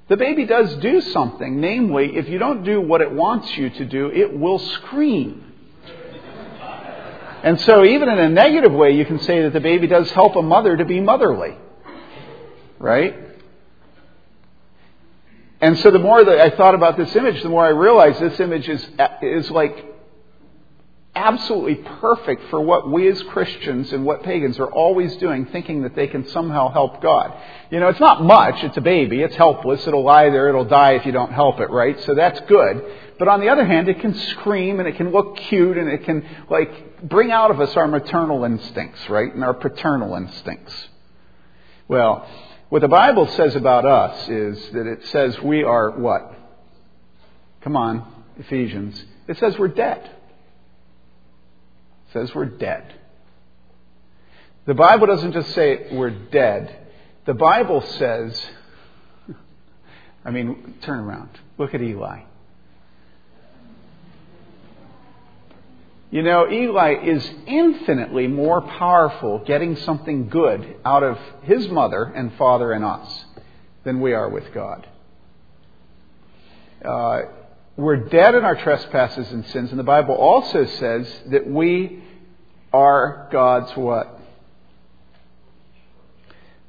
the 0.08 0.16
baby 0.16 0.46
does 0.46 0.74
do 0.76 1.00
something. 1.00 1.60
Namely, 1.60 2.16
if 2.16 2.28
you 2.28 2.38
don't 2.38 2.64
do 2.64 2.80
what 2.80 3.00
it 3.00 3.10
wants 3.10 3.56
you 3.56 3.70
to 3.70 3.84
do, 3.84 4.10
it 4.10 4.36
will 4.36 4.58
scream. 4.58 5.45
And 7.46 7.60
so, 7.60 7.84
even 7.84 8.08
in 8.08 8.18
a 8.18 8.28
negative 8.28 8.72
way, 8.72 8.96
you 8.96 9.04
can 9.04 9.20
say 9.20 9.42
that 9.42 9.52
the 9.52 9.60
baby 9.60 9.86
does 9.86 10.10
help 10.10 10.34
a 10.34 10.42
mother 10.42 10.76
to 10.76 10.84
be 10.84 11.00
motherly. 11.00 11.56
Right? 12.80 13.14
And 15.60 15.78
so, 15.78 15.92
the 15.92 16.00
more 16.00 16.24
that 16.24 16.40
I 16.40 16.50
thought 16.50 16.74
about 16.74 16.96
this 16.96 17.14
image, 17.14 17.40
the 17.44 17.48
more 17.48 17.64
I 17.64 17.68
realized 17.68 18.18
this 18.18 18.40
image 18.40 18.68
is, 18.68 18.84
is 19.22 19.48
like 19.48 19.86
absolutely 21.14 21.76
perfect 21.76 22.50
for 22.50 22.60
what 22.60 22.90
we 22.90 23.06
as 23.08 23.22
Christians 23.22 23.92
and 23.92 24.04
what 24.04 24.24
pagans 24.24 24.58
are 24.58 24.66
always 24.66 25.16
doing, 25.18 25.46
thinking 25.46 25.82
that 25.82 25.94
they 25.94 26.08
can 26.08 26.26
somehow 26.30 26.72
help 26.72 27.00
God. 27.00 27.32
You 27.70 27.78
know, 27.78 27.86
it's 27.90 28.00
not 28.00 28.24
much. 28.24 28.64
It's 28.64 28.76
a 28.76 28.80
baby. 28.80 29.22
It's 29.22 29.36
helpless. 29.36 29.86
It'll 29.86 30.02
lie 30.02 30.30
there. 30.30 30.48
It'll 30.48 30.64
die 30.64 30.94
if 30.94 31.06
you 31.06 31.12
don't 31.12 31.32
help 31.32 31.60
it, 31.60 31.70
right? 31.70 31.98
So 32.00 32.16
that's 32.16 32.40
good. 32.48 32.84
But 33.18 33.28
on 33.28 33.40
the 33.40 33.48
other 33.48 33.64
hand, 33.64 33.88
it 33.88 34.00
can 34.00 34.14
scream 34.14 34.78
and 34.78 34.88
it 34.88 34.96
can 34.96 35.10
look 35.10 35.36
cute 35.36 35.78
and 35.78 35.88
it 35.88 36.04
can, 36.04 36.26
like, 36.50 37.08
bring 37.08 37.30
out 37.30 37.50
of 37.50 37.60
us 37.60 37.74
our 37.76 37.88
maternal 37.88 38.44
instincts, 38.44 39.08
right? 39.08 39.32
And 39.32 39.42
our 39.42 39.54
paternal 39.54 40.14
instincts. 40.14 40.88
Well, 41.88 42.28
what 42.68 42.82
the 42.82 42.88
Bible 42.88 43.26
says 43.28 43.54
about 43.54 43.86
us 43.86 44.28
is 44.28 44.70
that 44.70 44.86
it 44.86 45.06
says 45.06 45.40
we 45.40 45.62
are 45.62 45.92
what? 45.92 46.34
Come 47.62 47.76
on, 47.76 48.06
Ephesians. 48.38 49.02
It 49.28 49.38
says 49.38 49.58
we're 49.58 49.68
dead. 49.68 50.04
It 52.08 52.12
says 52.12 52.34
we're 52.34 52.44
dead. 52.44 52.92
The 54.66 54.74
Bible 54.74 55.06
doesn't 55.06 55.32
just 55.32 55.54
say 55.54 55.88
we're 55.92 56.10
dead. 56.10 56.76
The 57.24 57.34
Bible 57.34 57.80
says, 57.82 58.44
I 60.24 60.30
mean, 60.32 60.74
turn 60.82 60.98
around. 60.98 61.30
Look 61.56 61.72
at 61.72 61.80
Eli. 61.80 62.22
You 66.10 66.22
know, 66.22 66.48
Eli 66.50 67.04
is 67.04 67.28
infinitely 67.46 68.28
more 68.28 68.60
powerful 68.60 69.40
getting 69.40 69.76
something 69.76 70.28
good 70.28 70.76
out 70.84 71.02
of 71.02 71.18
his 71.42 71.68
mother 71.68 72.04
and 72.04 72.32
father 72.34 72.72
and 72.72 72.84
us 72.84 73.24
than 73.84 74.00
we 74.00 74.12
are 74.12 74.28
with 74.28 74.52
God. 74.54 74.86
Uh, 76.84 77.22
we're 77.76 77.96
dead 77.96 78.34
in 78.34 78.44
our 78.44 78.54
trespasses 78.54 79.30
and 79.32 79.44
sins, 79.46 79.70
and 79.70 79.78
the 79.78 79.84
Bible 79.84 80.14
also 80.14 80.64
says 80.64 81.12
that 81.26 81.46
we 81.46 82.02
are 82.72 83.28
God's 83.32 83.76
what? 83.76 84.15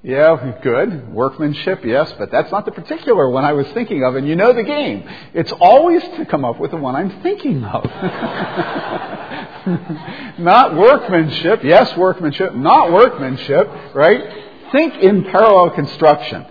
Yeah, 0.08 0.58
good. 0.64 1.14
Workmanship, 1.14 1.84
yes, 1.84 2.14
but 2.18 2.32
that's 2.32 2.50
not 2.50 2.64
the 2.64 2.72
particular 2.72 3.30
one 3.30 3.44
I 3.44 3.52
was 3.52 3.68
thinking 3.74 4.06
of, 4.06 4.16
and 4.16 4.26
you 4.26 4.38
know 4.38 4.54
the 4.54 4.64
game. 4.64 5.04
It's 5.34 5.52
always 5.52 6.02
to 6.02 6.26
come 6.26 6.46
up 6.46 6.62
with 6.62 6.72
the 6.72 6.78
one 6.78 6.96
I'm 6.96 7.22
thinking 7.22 7.62
of. 7.66 7.84
not 10.40 10.78
workmanship, 10.78 11.60
yes, 11.62 11.98
workmanship, 11.98 12.56
not 12.56 12.94
workmanship, 12.94 13.70
right? 13.94 14.46
Think 14.72 14.96
in 14.96 15.26
parallel 15.26 15.72
construction. 15.72 16.46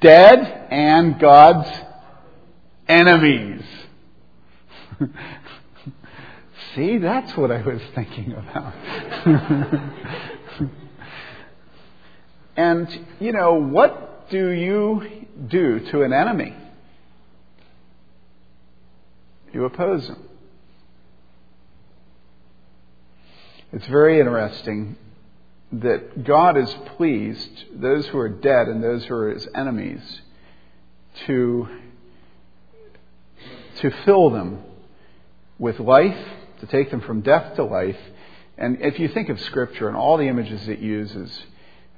Dead 0.00 0.38
and 0.70 1.20
God's 1.20 1.68
enemies. 2.88 3.62
See, 6.74 6.96
that's 6.96 7.36
what 7.36 7.50
I 7.50 7.60
was 7.60 7.82
thinking 7.94 8.32
about. 8.32 8.72
and, 12.56 13.06
you 13.18 13.32
know, 13.32 13.54
what 13.54 14.30
do 14.30 14.50
you 14.50 15.26
do 15.48 15.80
to 15.90 16.02
an 16.02 16.12
enemy? 16.12 16.54
You 19.52 19.64
oppose 19.64 20.08
him. 20.08 20.22
It's 23.72 23.86
very 23.86 24.18
interesting 24.18 24.96
that 25.72 26.24
God 26.24 26.56
is 26.56 26.72
pleased, 26.96 27.64
those 27.74 28.06
who 28.08 28.18
are 28.18 28.28
dead 28.28 28.66
and 28.68 28.82
those 28.82 29.04
who 29.04 29.14
are 29.14 29.30
his 29.30 29.46
enemies, 29.54 30.20
to 31.26 31.68
to 33.78 33.90
fill 34.04 34.30
them 34.30 34.62
with 35.58 35.80
life, 35.80 36.28
to 36.60 36.66
take 36.66 36.90
them 36.90 37.00
from 37.00 37.22
death 37.22 37.56
to 37.56 37.64
life. 37.64 37.96
And 38.58 38.82
if 38.82 38.98
you 38.98 39.08
think 39.08 39.28
of 39.30 39.40
Scripture 39.40 39.88
and 39.88 39.96
all 39.96 40.18
the 40.18 40.28
images 40.28 40.68
it 40.68 40.80
uses 40.80 41.44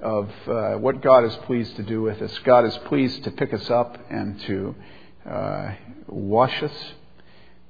of 0.02 0.30
uh, 0.48 0.74
what 0.74 1.00
God 1.00 1.24
is 1.24 1.34
pleased 1.46 1.76
to 1.76 1.82
do 1.82 2.02
with 2.02 2.20
us, 2.20 2.36
God 2.40 2.64
is 2.66 2.76
pleased 2.86 3.24
to 3.24 3.30
pick 3.30 3.54
us 3.54 3.70
up 3.70 3.98
and 4.10 4.40
to 4.42 4.74
uh, 5.28 5.74
wash 6.08 6.62
us, 6.62 6.92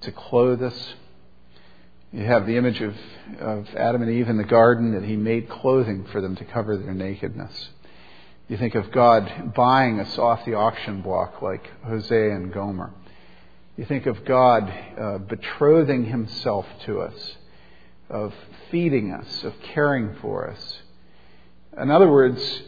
to 0.01 0.12
clothe 0.12 0.62
us. 0.62 0.95
You 2.11 2.25
have 2.25 2.47
the 2.47 2.57
image 2.57 2.81
of, 2.81 2.95
of 3.38 3.68
Adam 3.77 4.03
and 4.03 4.11
Eve 4.11 4.29
in 4.29 4.38
the 4.38 4.45
garden 4.45 4.92
that 4.95 5.05
He 5.05 5.16
made 5.16 5.49
clothing 5.49 6.07
for 6.11 6.21
them 6.21 6.37
to 6.37 6.45
cover 6.45 6.77
their 6.77 6.95
nakedness. 6.95 7.68
You 8.49 8.57
think 8.57 8.75
of 8.75 8.90
God 8.90 9.55
buying 9.55 10.01
us 10.01 10.18
off 10.18 10.45
the 10.45 10.55
auction 10.55 11.01
block 11.01 11.40
like 11.40 11.71
Hosea 11.85 12.35
and 12.35 12.53
Gomer. 12.53 12.92
You 13.77 13.85
think 13.85 14.07
of 14.07 14.25
God 14.25 14.73
uh, 15.01 15.18
betrothing 15.18 16.05
Himself 16.05 16.66
to 16.85 17.01
us, 17.01 17.37
of 18.11 18.35
feeding 18.71 19.12
us, 19.12 19.45
of 19.45 19.55
caring 19.62 20.16
for 20.21 20.51
us. 20.51 20.83
In 21.80 21.90
other 21.90 22.11
words, 22.11 22.62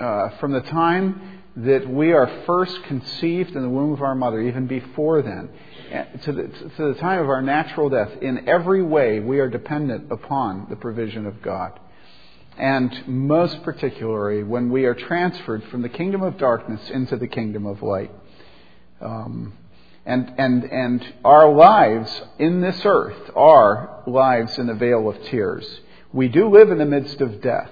uh, 0.00 0.30
from 0.40 0.52
the 0.52 0.60
time 0.62 1.42
that 1.56 1.88
we 1.88 2.12
are 2.12 2.42
first 2.46 2.82
conceived 2.84 3.54
in 3.54 3.62
the 3.62 3.68
womb 3.68 3.92
of 3.92 4.02
our 4.02 4.14
mother, 4.14 4.40
even 4.40 4.66
before 4.66 5.22
then, 5.22 5.48
eh, 5.90 6.04
to 6.24 6.32
the, 6.32 6.42
to 6.76 6.92
the 6.92 6.98
time 7.00 7.20
of 7.20 7.28
our 7.28 7.42
natural 7.42 7.88
death, 7.88 8.10
in 8.20 8.48
every 8.48 8.82
way 8.82 9.20
we 9.20 9.40
are 9.40 9.48
dependent 9.48 10.10
upon 10.10 10.66
the 10.70 10.76
provision 10.76 11.26
of 11.26 11.40
God. 11.42 11.78
And 12.56 13.06
most 13.06 13.62
particularly 13.62 14.42
when 14.42 14.70
we 14.70 14.84
are 14.84 14.94
transferred 14.94 15.62
from 15.64 15.82
the 15.82 15.88
kingdom 15.88 16.22
of 16.22 16.38
darkness 16.38 16.90
into 16.90 17.16
the 17.16 17.28
kingdom 17.28 17.66
of 17.66 17.82
light. 17.82 18.10
Um, 19.00 19.52
and, 20.04 20.32
and, 20.38 20.64
and 20.64 21.14
our 21.24 21.52
lives 21.52 22.22
in 22.38 22.60
this 22.60 22.80
earth 22.84 23.30
are 23.36 24.02
lives 24.06 24.58
in 24.58 24.66
the 24.66 24.74
vale 24.74 25.08
of 25.08 25.22
tears. 25.24 25.80
We 26.12 26.28
do 26.28 26.48
live 26.48 26.70
in 26.70 26.78
the 26.78 26.86
midst 26.86 27.20
of 27.20 27.40
death. 27.40 27.70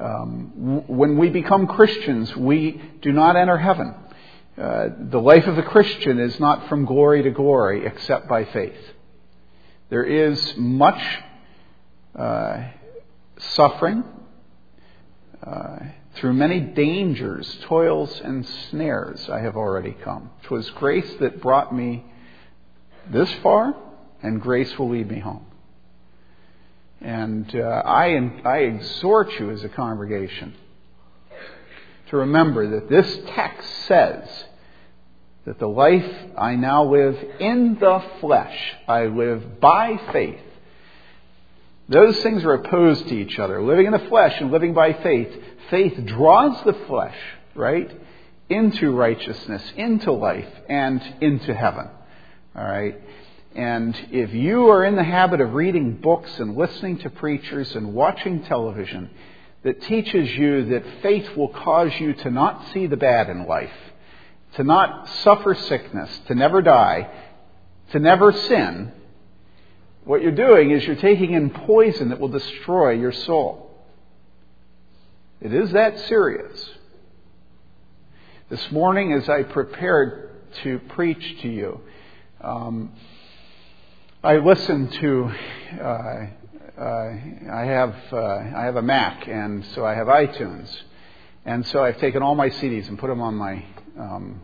Um, 0.00 0.84
when 0.86 1.18
we 1.18 1.28
become 1.28 1.66
Christians, 1.66 2.34
we 2.34 2.80
do 3.02 3.12
not 3.12 3.36
enter 3.36 3.58
heaven. 3.58 3.94
Uh, 4.56 4.88
the 5.10 5.20
life 5.20 5.46
of 5.46 5.58
a 5.58 5.62
Christian 5.62 6.18
is 6.18 6.40
not 6.40 6.68
from 6.68 6.86
glory 6.86 7.22
to 7.22 7.30
glory 7.30 7.84
except 7.86 8.28
by 8.28 8.44
faith. 8.46 8.78
There 9.90 10.04
is 10.04 10.54
much 10.56 11.02
uh, 12.18 12.64
suffering, 13.38 14.04
uh, 15.46 15.78
through 16.14 16.32
many 16.32 16.60
dangers, 16.60 17.58
toils, 17.62 18.20
and 18.22 18.46
snares 18.70 19.28
I 19.28 19.40
have 19.40 19.56
already 19.56 19.92
come. 19.92 20.30
'Twas 20.42 20.70
grace 20.70 21.14
that 21.20 21.40
brought 21.40 21.74
me 21.74 22.04
this 23.10 23.32
far, 23.42 23.74
and 24.22 24.40
grace 24.40 24.78
will 24.78 24.90
lead 24.90 25.10
me 25.10 25.20
home. 25.20 25.46
And 27.00 27.54
uh, 27.54 27.82
I, 27.84 28.16
I 28.44 28.58
exhort 28.58 29.32
you 29.38 29.50
as 29.50 29.64
a 29.64 29.68
congregation 29.68 30.54
to 32.10 32.16
remember 32.18 32.80
that 32.80 32.90
this 32.90 33.18
text 33.28 33.68
says 33.86 34.28
that 35.46 35.58
the 35.58 35.68
life 35.68 36.12
I 36.36 36.56
now 36.56 36.84
live 36.84 37.16
in 37.38 37.78
the 37.78 38.04
flesh, 38.20 38.56
I 38.86 39.06
live 39.06 39.60
by 39.60 39.98
faith. 40.12 40.40
Those 41.88 42.20
things 42.22 42.44
are 42.44 42.54
opposed 42.54 43.08
to 43.08 43.14
each 43.14 43.38
other. 43.38 43.62
Living 43.62 43.86
in 43.86 43.92
the 43.92 44.08
flesh 44.10 44.40
and 44.40 44.50
living 44.50 44.74
by 44.74 44.92
faith 44.92 45.32
faith 45.70 46.04
draws 46.04 46.62
the 46.64 46.74
flesh, 46.86 47.16
right, 47.54 47.90
into 48.48 48.90
righteousness, 48.90 49.62
into 49.76 50.12
life, 50.12 50.48
and 50.68 51.00
into 51.20 51.54
heaven. 51.54 51.88
All 52.54 52.64
right? 52.64 53.00
And 53.54 53.96
if 54.10 54.32
you 54.32 54.68
are 54.70 54.84
in 54.84 54.96
the 54.96 55.04
habit 55.04 55.40
of 55.40 55.54
reading 55.54 55.94
books 55.94 56.30
and 56.38 56.56
listening 56.56 56.98
to 56.98 57.10
preachers 57.10 57.74
and 57.74 57.94
watching 57.94 58.44
television 58.44 59.10
that 59.64 59.82
teaches 59.82 60.30
you 60.36 60.66
that 60.66 61.02
faith 61.02 61.36
will 61.36 61.48
cause 61.48 61.92
you 61.98 62.14
to 62.14 62.30
not 62.30 62.68
see 62.72 62.86
the 62.86 62.96
bad 62.96 63.28
in 63.28 63.46
life, 63.46 63.72
to 64.54 64.64
not 64.64 65.08
suffer 65.22 65.54
sickness, 65.54 66.10
to 66.28 66.34
never 66.34 66.62
die, 66.62 67.10
to 67.92 67.98
never 67.98 68.32
sin, 68.32 68.92
what 70.04 70.22
you're 70.22 70.32
doing 70.32 70.70
is 70.70 70.84
you're 70.84 70.96
taking 70.96 71.34
in 71.34 71.50
poison 71.50 72.08
that 72.08 72.18
will 72.18 72.28
destroy 72.28 72.92
your 72.92 73.12
soul. 73.12 73.70
It 75.40 75.52
is 75.54 75.72
that 75.72 75.98
serious. 76.00 76.70
This 78.48 78.70
morning, 78.72 79.12
as 79.12 79.28
I 79.28 79.42
prepared 79.42 80.30
to 80.62 80.78
preach 80.80 81.42
to 81.42 81.48
you, 81.48 81.80
um, 82.40 82.92
I 84.22 84.36
listen 84.36 84.88
to. 84.88 85.32
Uh, 85.80 86.26
uh, 86.78 87.16
I 87.52 87.64
have 87.64 87.94
uh, 88.12 88.16
I 88.18 88.64
have 88.64 88.76
a 88.76 88.82
Mac, 88.82 89.26
and 89.26 89.64
so 89.74 89.84
I 89.84 89.94
have 89.94 90.08
iTunes, 90.08 90.68
and 91.46 91.66
so 91.68 91.82
I've 91.82 91.98
taken 91.98 92.22
all 92.22 92.34
my 92.34 92.50
CDs 92.50 92.88
and 92.88 92.98
put 92.98 93.08
them 93.08 93.22
on 93.22 93.34
my 93.34 93.64
um, 93.98 94.40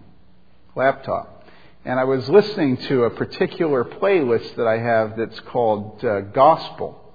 laptop. 0.74 1.44
And 1.84 2.00
I 2.00 2.04
was 2.04 2.28
listening 2.28 2.78
to 2.88 3.04
a 3.04 3.10
particular 3.10 3.84
playlist 3.84 4.56
that 4.56 4.66
I 4.66 4.78
have 4.78 5.16
that's 5.16 5.38
called 5.40 6.02
uh, 6.04 6.20
Gospel, 6.20 7.14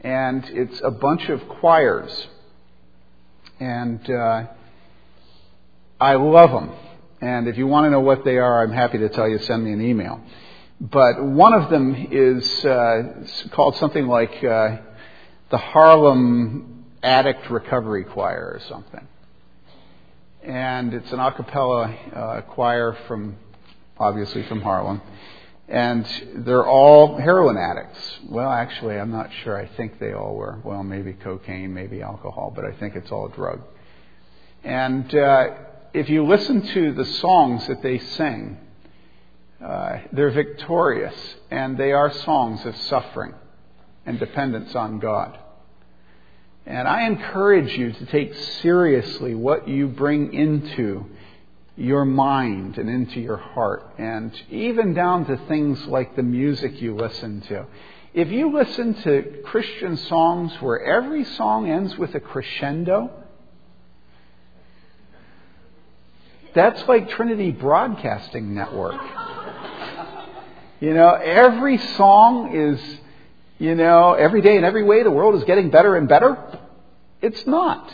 and 0.00 0.44
it's 0.46 0.80
a 0.84 0.90
bunch 0.90 1.28
of 1.28 1.48
choirs 1.48 2.28
and 3.60 4.08
uh, 4.10 4.46
I 6.00 6.14
love 6.14 6.50
them. 6.50 6.72
And 7.20 7.48
if 7.48 7.56
you 7.56 7.66
want 7.66 7.86
to 7.86 7.90
know 7.90 8.00
what 8.00 8.24
they 8.24 8.38
are, 8.38 8.62
I'm 8.62 8.72
happy 8.72 8.98
to 8.98 9.08
tell 9.08 9.28
you. 9.28 9.38
Send 9.38 9.64
me 9.64 9.72
an 9.72 9.80
email. 9.80 10.20
But 10.80 11.22
one 11.22 11.52
of 11.54 11.70
them 11.70 12.08
is 12.12 12.64
uh, 12.64 13.24
called 13.50 13.76
something 13.76 14.06
like 14.06 14.44
uh, 14.44 14.78
the 15.50 15.58
Harlem 15.58 16.84
Addict 17.02 17.50
Recovery 17.50 18.04
Choir 18.04 18.52
or 18.54 18.60
something. 18.68 19.06
And 20.42 20.94
it's 20.94 21.12
an 21.12 21.18
a 21.18 21.32
cappella 21.32 21.94
uh, 22.14 22.40
choir 22.42 22.96
from, 23.08 23.36
obviously 23.98 24.44
from 24.44 24.60
Harlem. 24.62 25.02
And 25.68 26.06
they're 26.36 26.66
all 26.66 27.18
heroin 27.18 27.56
addicts. 27.58 28.20
Well, 28.28 28.50
actually, 28.50 28.98
I'm 28.98 29.10
not 29.10 29.30
sure. 29.42 29.56
I 29.58 29.66
think 29.76 29.98
they 29.98 30.12
all 30.12 30.34
were. 30.34 30.60
Well, 30.64 30.82
maybe 30.82 31.12
cocaine, 31.12 31.74
maybe 31.74 32.02
alcohol, 32.02 32.52
but 32.54 32.64
I 32.64 32.72
think 32.72 32.94
it's 32.94 33.10
all 33.10 33.28
drug. 33.28 33.60
And 34.64 35.12
uh, 35.14 35.50
if 35.92 36.08
you 36.08 36.24
listen 36.24 36.62
to 36.68 36.94
the 36.94 37.04
songs 37.04 37.66
that 37.66 37.82
they 37.82 37.98
sing, 37.98 38.58
uh, 39.64 39.98
they're 40.12 40.30
victorious, 40.30 41.14
and 41.50 41.76
they 41.76 41.92
are 41.92 42.12
songs 42.12 42.64
of 42.64 42.76
suffering 42.76 43.34
and 44.06 44.18
dependence 44.18 44.74
on 44.74 44.98
God. 44.98 45.38
And 46.64 46.86
I 46.86 47.06
encourage 47.06 47.76
you 47.76 47.92
to 47.92 48.06
take 48.06 48.34
seriously 48.62 49.34
what 49.34 49.66
you 49.66 49.88
bring 49.88 50.32
into 50.34 51.06
your 51.76 52.04
mind 52.04 52.76
and 52.76 52.90
into 52.90 53.20
your 53.20 53.36
heart, 53.36 53.94
and 53.98 54.32
even 54.50 54.94
down 54.94 55.24
to 55.26 55.36
things 55.48 55.84
like 55.86 56.14
the 56.14 56.22
music 56.22 56.80
you 56.82 56.94
listen 56.94 57.40
to. 57.42 57.64
If 58.14 58.30
you 58.30 58.52
listen 58.52 58.94
to 59.02 59.42
Christian 59.44 59.96
songs 59.96 60.52
where 60.60 60.82
every 60.82 61.24
song 61.24 61.70
ends 61.70 61.96
with 61.96 62.14
a 62.14 62.20
crescendo, 62.20 63.10
that's 66.54 66.86
like 66.88 67.10
Trinity 67.10 67.52
Broadcasting 67.52 68.54
Network. 68.54 69.00
You 70.80 70.94
know, 70.94 71.12
every 71.14 71.78
song 71.96 72.54
is, 72.54 72.80
you 73.58 73.74
know, 73.74 74.14
every 74.14 74.42
day 74.42 74.56
in 74.56 74.64
every 74.64 74.84
way 74.84 75.02
the 75.02 75.10
world 75.10 75.34
is 75.34 75.44
getting 75.44 75.70
better 75.70 75.96
and 75.96 76.08
better. 76.08 76.58
It's 77.20 77.46
not. 77.46 77.92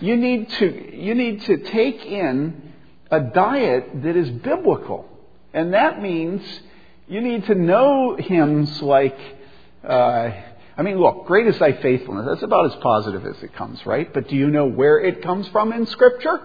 You 0.00 0.16
need 0.16 0.50
to, 0.50 0.96
you 0.96 1.14
need 1.14 1.42
to 1.42 1.58
take 1.58 2.04
in 2.04 2.72
a 3.10 3.20
diet 3.20 4.02
that 4.02 4.16
is 4.16 4.28
biblical. 4.30 5.08
And 5.54 5.74
that 5.74 6.02
means 6.02 6.42
you 7.06 7.20
need 7.20 7.46
to 7.46 7.54
know 7.54 8.16
hymns 8.18 8.82
like, 8.82 9.18
uh, 9.86 10.30
I 10.76 10.82
mean, 10.82 10.98
look, 10.98 11.26
great 11.26 11.46
is 11.46 11.58
thy 11.58 11.72
faithfulness. 11.80 12.26
That's 12.26 12.42
about 12.42 12.66
as 12.66 12.74
positive 12.82 13.24
as 13.24 13.40
it 13.44 13.54
comes, 13.54 13.84
right? 13.86 14.12
But 14.12 14.28
do 14.28 14.34
you 14.34 14.50
know 14.50 14.66
where 14.66 14.98
it 14.98 15.22
comes 15.22 15.46
from 15.48 15.72
in 15.72 15.86
Scripture? 15.86 16.40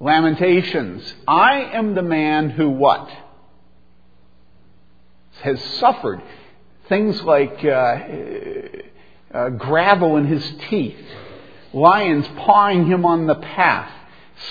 Lamentations. 0.00 1.02
I 1.26 1.70
am 1.72 1.94
the 1.94 2.02
man 2.02 2.50
who 2.50 2.70
what? 2.70 3.10
Has 5.42 5.62
suffered 5.80 6.22
things 6.88 7.20
like 7.22 7.64
uh, 7.64 7.98
uh, 9.32 9.48
gravel 9.50 10.16
in 10.16 10.26
his 10.26 10.44
teeth, 10.68 11.04
lions 11.72 12.26
pawing 12.38 12.86
him 12.86 13.04
on 13.04 13.26
the 13.26 13.34
path, 13.34 13.90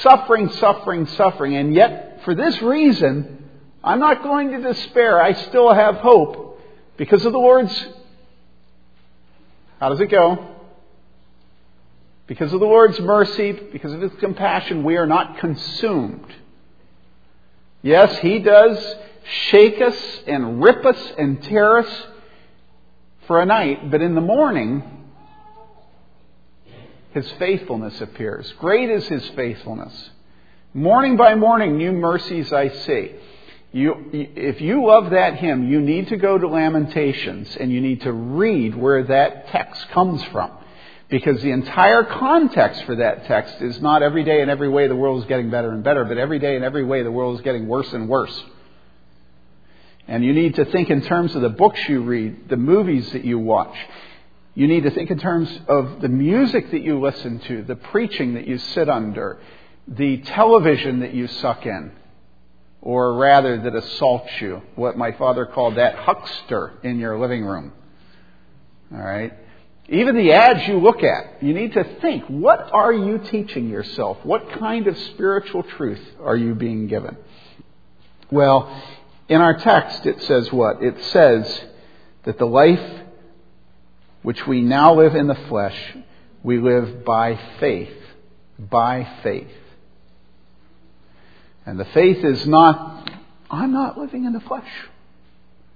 suffering, 0.01 0.49
suffering, 0.53 1.07
suffering. 1.07 1.55
And 1.55 1.73
yet, 1.73 2.21
for 2.23 2.35
this 2.35 2.61
reason, 2.61 3.49
I'm 3.83 3.99
not 3.99 4.23
going 4.23 4.51
to 4.51 4.61
despair. 4.61 5.21
I 5.21 5.33
still 5.33 5.73
have 5.73 5.95
hope 5.95 6.61
because 6.97 7.25
of 7.25 7.31
the 7.31 7.39
Lord's. 7.39 7.73
How 9.79 9.89
does 9.89 10.01
it 10.01 10.07
go? 10.07 10.56
Because 12.27 12.51
of 12.51 12.59
the 12.59 12.65
Lord's 12.65 12.99
mercy, 12.99 13.53
because 13.53 13.93
of 13.93 14.01
His 14.01 14.11
compassion, 14.19 14.83
we 14.83 14.97
are 14.97 15.07
not 15.07 15.39
consumed. 15.39 16.25
Yes, 17.81 18.17
He 18.19 18.39
does 18.39 18.95
shake 19.49 19.81
us 19.81 19.97
and 20.27 20.61
rip 20.61 20.85
us 20.85 21.13
and 21.17 21.41
tear 21.43 21.79
us 21.79 22.07
for 23.27 23.41
a 23.41 23.45
night, 23.45 23.89
but 23.89 24.01
in 24.01 24.13
the 24.13 24.21
morning, 24.21 24.83
His 27.13 27.29
faithfulness 27.39 27.99
appears. 28.01 28.53
Great 28.59 28.89
is 28.89 29.07
His 29.07 29.27
faithfulness. 29.29 30.09
Morning 30.73 31.15
by 31.15 31.35
morning, 31.35 31.77
new 31.77 31.93
mercies 31.93 32.51
I 32.51 32.67
see. 32.69 33.15
You, 33.71 34.09
if 34.11 34.59
you 34.61 34.85
love 34.85 35.11
that 35.11 35.35
hymn, 35.35 35.67
you 35.67 35.79
need 35.79 36.09
to 36.09 36.17
go 36.17 36.37
to 36.37 36.47
Lamentations 36.47 37.55
and 37.57 37.71
you 37.71 37.79
need 37.79 38.01
to 38.01 38.11
read 38.11 38.75
where 38.75 39.03
that 39.03 39.47
text 39.47 39.89
comes 39.89 40.23
from. 40.25 40.51
Because 41.09 41.41
the 41.41 41.51
entire 41.51 42.03
context 42.03 42.83
for 42.83 42.97
that 42.97 43.25
text 43.25 43.61
is 43.61 43.79
not 43.81 44.03
every 44.03 44.25
day 44.25 44.41
and 44.41 44.51
every 44.51 44.67
way 44.67 44.87
the 44.87 44.95
world 44.95 45.21
is 45.21 45.27
getting 45.27 45.49
better 45.49 45.71
and 45.71 45.83
better, 45.83 46.03
but 46.03 46.17
every 46.17 46.39
day 46.39 46.55
and 46.55 46.65
every 46.65 46.83
way 46.83 47.01
the 47.03 47.11
world 47.11 47.35
is 47.35 47.43
getting 47.43 47.67
worse 47.67 47.91
and 47.93 48.09
worse. 48.09 48.43
And 50.07 50.23
you 50.23 50.33
need 50.33 50.55
to 50.55 50.65
think 50.65 50.89
in 50.89 51.01
terms 51.01 51.35
of 51.35 51.41
the 51.41 51.49
books 51.49 51.79
you 51.87 52.01
read, 52.01 52.49
the 52.49 52.57
movies 52.57 53.09
that 53.11 53.23
you 53.23 53.39
watch. 53.39 53.75
You 54.53 54.67
need 54.67 54.83
to 54.83 54.89
think 54.89 55.11
in 55.11 55.19
terms 55.19 55.49
of 55.67 56.01
the 56.01 56.09
music 56.09 56.71
that 56.71 56.81
you 56.81 56.99
listen 56.99 57.39
to, 57.39 57.63
the 57.63 57.75
preaching 57.75 58.33
that 58.33 58.47
you 58.47 58.57
sit 58.57 58.89
under, 58.89 59.37
the 59.87 60.17
television 60.17 61.01
that 61.01 61.13
you 61.13 61.27
suck 61.27 61.65
in, 61.65 61.91
or 62.81 63.13
rather 63.13 63.61
that 63.61 63.75
assaults 63.75 64.31
you, 64.41 64.61
what 64.75 64.97
my 64.97 65.11
father 65.13 65.45
called 65.45 65.75
that 65.75 65.95
huckster 65.95 66.73
in 66.83 66.99
your 66.99 67.19
living 67.19 67.45
room. 67.45 67.71
All 68.91 68.99
right? 68.99 69.33
Even 69.89 70.17
the 70.17 70.33
ads 70.33 70.67
you 70.67 70.79
look 70.79 71.01
at, 71.01 71.41
you 71.41 71.53
need 71.53 71.73
to 71.73 71.83
think 72.01 72.25
what 72.25 72.71
are 72.73 72.91
you 72.91 73.19
teaching 73.19 73.69
yourself? 73.69 74.17
What 74.23 74.51
kind 74.59 74.87
of 74.87 74.97
spiritual 74.97 75.63
truth 75.63 76.01
are 76.21 76.35
you 76.35 76.55
being 76.55 76.87
given? 76.87 77.15
Well, 78.29 78.69
in 79.29 79.39
our 79.39 79.57
text, 79.57 80.05
it 80.05 80.21
says 80.23 80.51
what? 80.51 80.83
It 80.83 81.01
says 81.05 81.65
that 82.23 82.37
the 82.37 82.45
life 82.45 83.01
which 84.23 84.45
we 84.45 84.61
now 84.61 84.93
live 84.95 85.15
in 85.15 85.27
the 85.27 85.35
flesh, 85.47 85.95
we 86.43 86.59
live 86.59 87.05
by 87.05 87.39
faith. 87.61 87.95
By 88.59 89.07
faith. 89.23 89.47
And 91.65 91.79
the 91.79 91.85
faith 91.85 92.25
is 92.25 92.45
not, 92.45 93.09
I'm 93.49 93.71
not 93.71 93.97
living 93.97 94.25
in 94.25 94.33
the 94.33 94.41
flesh. 94.41 94.69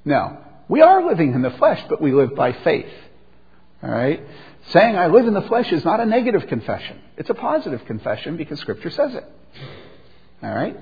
No. 0.03 0.37
We 0.67 0.81
are 0.81 1.05
living 1.05 1.33
in 1.33 1.41
the 1.41 1.51
flesh, 1.51 1.81
but 1.87 2.01
we 2.01 2.13
live 2.13 2.35
by 2.35 2.51
faith. 2.51 2.91
All 3.83 3.89
right? 3.89 4.21
Saying 4.69 4.95
I 4.95 5.07
live 5.07 5.27
in 5.27 5.33
the 5.33 5.41
flesh 5.41 5.71
is 5.71 5.83
not 5.83 5.99
a 5.99 6.05
negative 6.05 6.47
confession. 6.47 6.99
It's 7.17 7.29
a 7.29 7.33
positive 7.33 7.83
confession 7.85 8.37
because 8.37 8.59
Scripture 8.59 8.91
says 8.91 9.15
it. 9.15 9.25
All 10.43 10.53
right? 10.53 10.77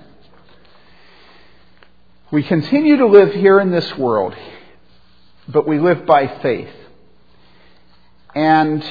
We 2.32 2.44
continue 2.44 2.98
to 2.98 3.08
live 3.08 3.34
here 3.34 3.60
in 3.60 3.72
this 3.72 3.98
world, 3.98 4.36
but 5.48 5.68
we 5.68 5.80
live 5.80 6.06
by 6.06 6.28
faith. 6.42 6.70
And 8.36 8.84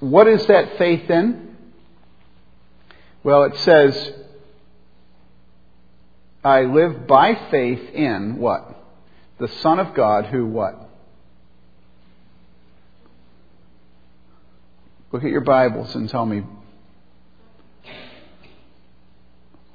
what 0.00 0.28
is 0.28 0.46
that 0.46 0.78
faith 0.78 1.10
in? 1.10 1.56
Well, 3.24 3.44
it 3.44 3.56
says, 3.58 4.12
I 6.44 6.62
live 6.62 7.08
by 7.08 7.34
faith 7.50 7.90
in 7.92 8.36
what? 8.36 8.72
The 9.38 9.48
Son 9.48 9.80
of 9.80 9.94
God 9.94 10.26
who 10.26 10.46
what? 10.46 10.85
Look 15.12 15.22
at 15.22 15.30
your 15.30 15.42
Bibles 15.42 15.94
and 15.94 16.08
tell 16.10 16.26
me. 16.26 16.42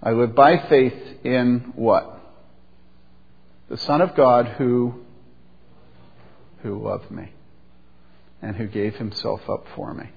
I 0.03 0.11
live 0.11 0.35
by 0.35 0.57
faith 0.67 0.93
in 1.23 1.71
what? 1.75 2.19
The 3.69 3.77
Son 3.77 4.01
of 4.01 4.13
God 4.13 4.47
who, 4.57 5.05
who 6.63 6.83
loved 6.83 7.09
me 7.11 7.31
and 8.41 8.57
who 8.57 8.67
gave 8.67 8.95
himself 8.95 9.49
up 9.49 9.67
for 9.73 9.93
me. 9.93 10.09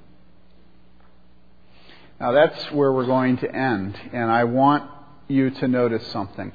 Now 2.19 2.33
that's 2.33 2.73
where 2.73 2.93
we're 2.93 3.07
going 3.07 3.37
to 3.39 3.55
end, 3.55 3.97
and 4.13 4.31
I 4.31 4.45
want 4.45 4.91
you 5.29 5.51
to 5.51 5.69
notice 5.69 6.07
something. 6.09 6.53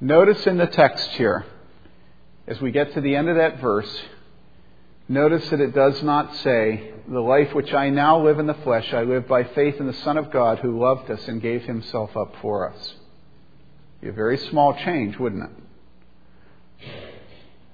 Notice 0.00 0.46
in 0.46 0.58
the 0.58 0.66
text 0.68 1.10
here, 1.10 1.44
as 2.46 2.60
we 2.60 2.70
get 2.70 2.94
to 2.94 3.00
the 3.00 3.16
end 3.16 3.28
of 3.28 3.36
that 3.36 3.60
verse, 3.60 3.90
Notice 5.08 5.48
that 5.50 5.60
it 5.60 5.72
does 5.72 6.02
not 6.02 6.34
say, 6.36 6.92
The 7.08 7.20
life 7.20 7.54
which 7.54 7.72
I 7.72 7.90
now 7.90 8.20
live 8.24 8.40
in 8.40 8.48
the 8.48 8.54
flesh, 8.54 8.92
I 8.92 9.02
live 9.02 9.28
by 9.28 9.44
faith 9.44 9.76
in 9.78 9.86
the 9.86 9.92
Son 9.92 10.18
of 10.18 10.32
God 10.32 10.58
who 10.58 10.80
loved 10.80 11.08
us 11.08 11.28
and 11.28 11.40
gave 11.40 11.62
himself 11.62 12.16
up 12.16 12.34
for 12.42 12.68
us. 12.68 12.94
Be 14.00 14.08
a 14.08 14.12
very 14.12 14.36
small 14.36 14.74
change, 14.74 15.16
wouldn't 15.16 15.44
it? 16.80 16.88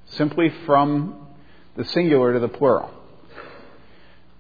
Simply 0.04 0.52
from 0.66 1.26
the 1.76 1.84
singular 1.86 2.34
to 2.34 2.40
the 2.40 2.48
plural. 2.48 2.90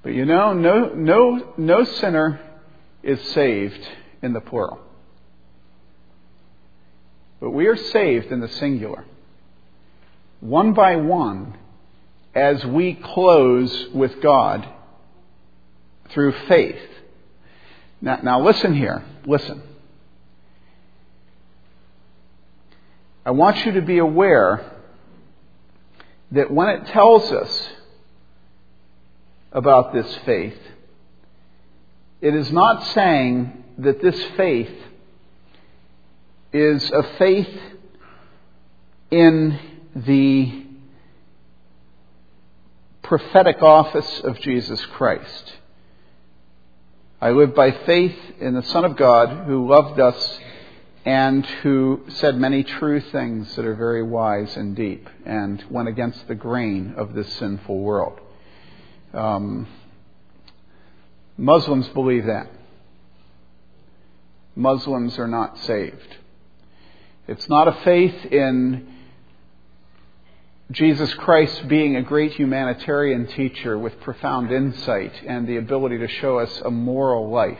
But 0.02 0.12
you 0.12 0.26
know, 0.26 0.52
no, 0.52 0.90
no, 0.94 1.54
no 1.56 1.84
sinner 1.84 2.40
is 3.02 3.20
saved 3.30 3.88
in 4.20 4.34
the 4.34 4.40
plural. 4.42 4.78
But 7.40 7.50
we 7.50 7.66
are 7.66 7.76
saved 7.76 8.30
in 8.30 8.40
the 8.40 8.48
singular. 8.48 9.06
One 10.40 10.74
by 10.74 10.96
one, 10.96 11.56
as 12.34 12.64
we 12.66 12.92
close 12.94 13.88
with 13.94 14.20
God 14.20 14.68
through 16.12 16.32
faith. 16.48 16.80
Now, 18.00 18.18
now 18.22 18.42
listen 18.42 18.74
here. 18.74 19.04
Listen. 19.26 19.62
I 23.24 23.30
want 23.30 23.64
you 23.64 23.72
to 23.72 23.82
be 23.82 23.98
aware 23.98 24.68
that 26.32 26.50
when 26.50 26.68
it 26.70 26.86
tells 26.86 27.30
us 27.30 27.68
about 29.52 29.92
this 29.92 30.12
faith, 30.24 30.58
it 32.20 32.34
is 32.34 32.50
not 32.50 32.84
saying 32.88 33.64
that 33.78 34.02
this 34.02 34.20
faith 34.36 34.74
is 36.52 36.90
a 36.90 37.02
faith 37.18 37.60
in 39.10 39.58
the 39.94 40.64
prophetic 43.02 43.62
office 43.62 44.20
of 44.20 44.40
Jesus 44.40 44.84
Christ. 44.86 45.52
I 47.22 47.30
live 47.30 47.54
by 47.54 47.70
faith 47.70 48.18
in 48.40 48.54
the 48.54 48.64
Son 48.64 48.84
of 48.84 48.96
God 48.96 49.46
who 49.46 49.68
loved 49.68 50.00
us 50.00 50.40
and 51.04 51.46
who 51.46 52.00
said 52.08 52.36
many 52.36 52.64
true 52.64 53.00
things 53.00 53.54
that 53.54 53.64
are 53.64 53.76
very 53.76 54.02
wise 54.02 54.56
and 54.56 54.74
deep 54.74 55.08
and 55.24 55.64
went 55.70 55.88
against 55.88 56.26
the 56.26 56.34
grain 56.34 56.94
of 56.96 57.14
this 57.14 57.32
sinful 57.34 57.78
world. 57.78 58.18
Um, 59.14 59.68
Muslims 61.38 61.88
believe 61.90 62.26
that. 62.26 62.50
Muslims 64.56 65.16
are 65.16 65.28
not 65.28 65.56
saved. 65.58 66.16
It's 67.28 67.48
not 67.48 67.68
a 67.68 67.84
faith 67.84 68.32
in 68.32 68.88
Jesus 70.72 71.12
Christ 71.14 71.68
being 71.68 71.96
a 71.96 72.02
great 72.02 72.32
humanitarian 72.32 73.26
teacher 73.26 73.78
with 73.78 74.00
profound 74.00 74.50
insight 74.50 75.12
and 75.26 75.46
the 75.46 75.58
ability 75.58 75.98
to 75.98 76.08
show 76.08 76.38
us 76.38 76.62
a 76.64 76.70
moral 76.70 77.30
life. 77.30 77.58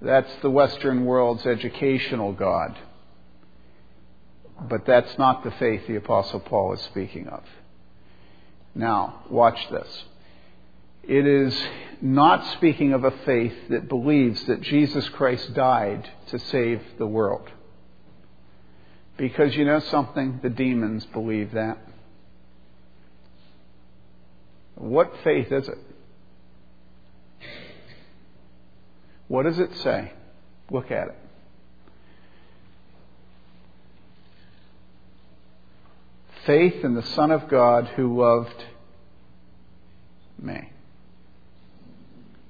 That's 0.00 0.34
the 0.40 0.50
Western 0.50 1.04
world's 1.04 1.44
educational 1.44 2.32
God. 2.32 2.78
But 4.68 4.86
that's 4.86 5.18
not 5.18 5.44
the 5.44 5.50
faith 5.52 5.86
the 5.86 5.96
Apostle 5.96 6.40
Paul 6.40 6.72
is 6.72 6.80
speaking 6.80 7.28
of. 7.28 7.42
Now, 8.74 9.24
watch 9.28 9.58
this. 9.70 10.04
It 11.02 11.26
is 11.26 11.54
not 12.00 12.52
speaking 12.54 12.94
of 12.94 13.04
a 13.04 13.10
faith 13.10 13.54
that 13.68 13.88
believes 13.88 14.42
that 14.46 14.62
Jesus 14.62 15.06
Christ 15.10 15.52
died 15.52 16.08
to 16.28 16.38
save 16.38 16.80
the 16.98 17.06
world. 17.06 17.50
Because 19.16 19.54
you 19.56 19.64
know 19.64 19.80
something? 19.80 20.40
The 20.42 20.50
demons 20.50 21.06
believe 21.06 21.52
that. 21.52 21.78
What 24.74 25.12
faith 25.24 25.50
is 25.50 25.68
it? 25.68 25.78
What 29.28 29.44
does 29.44 29.58
it 29.58 29.74
say? 29.78 30.12
Look 30.70 30.90
at 30.90 31.08
it. 31.08 31.16
Faith 36.44 36.84
in 36.84 36.94
the 36.94 37.02
Son 37.02 37.32
of 37.32 37.48
God 37.48 37.86
who 37.96 38.20
loved 38.20 38.64
me 40.38 40.70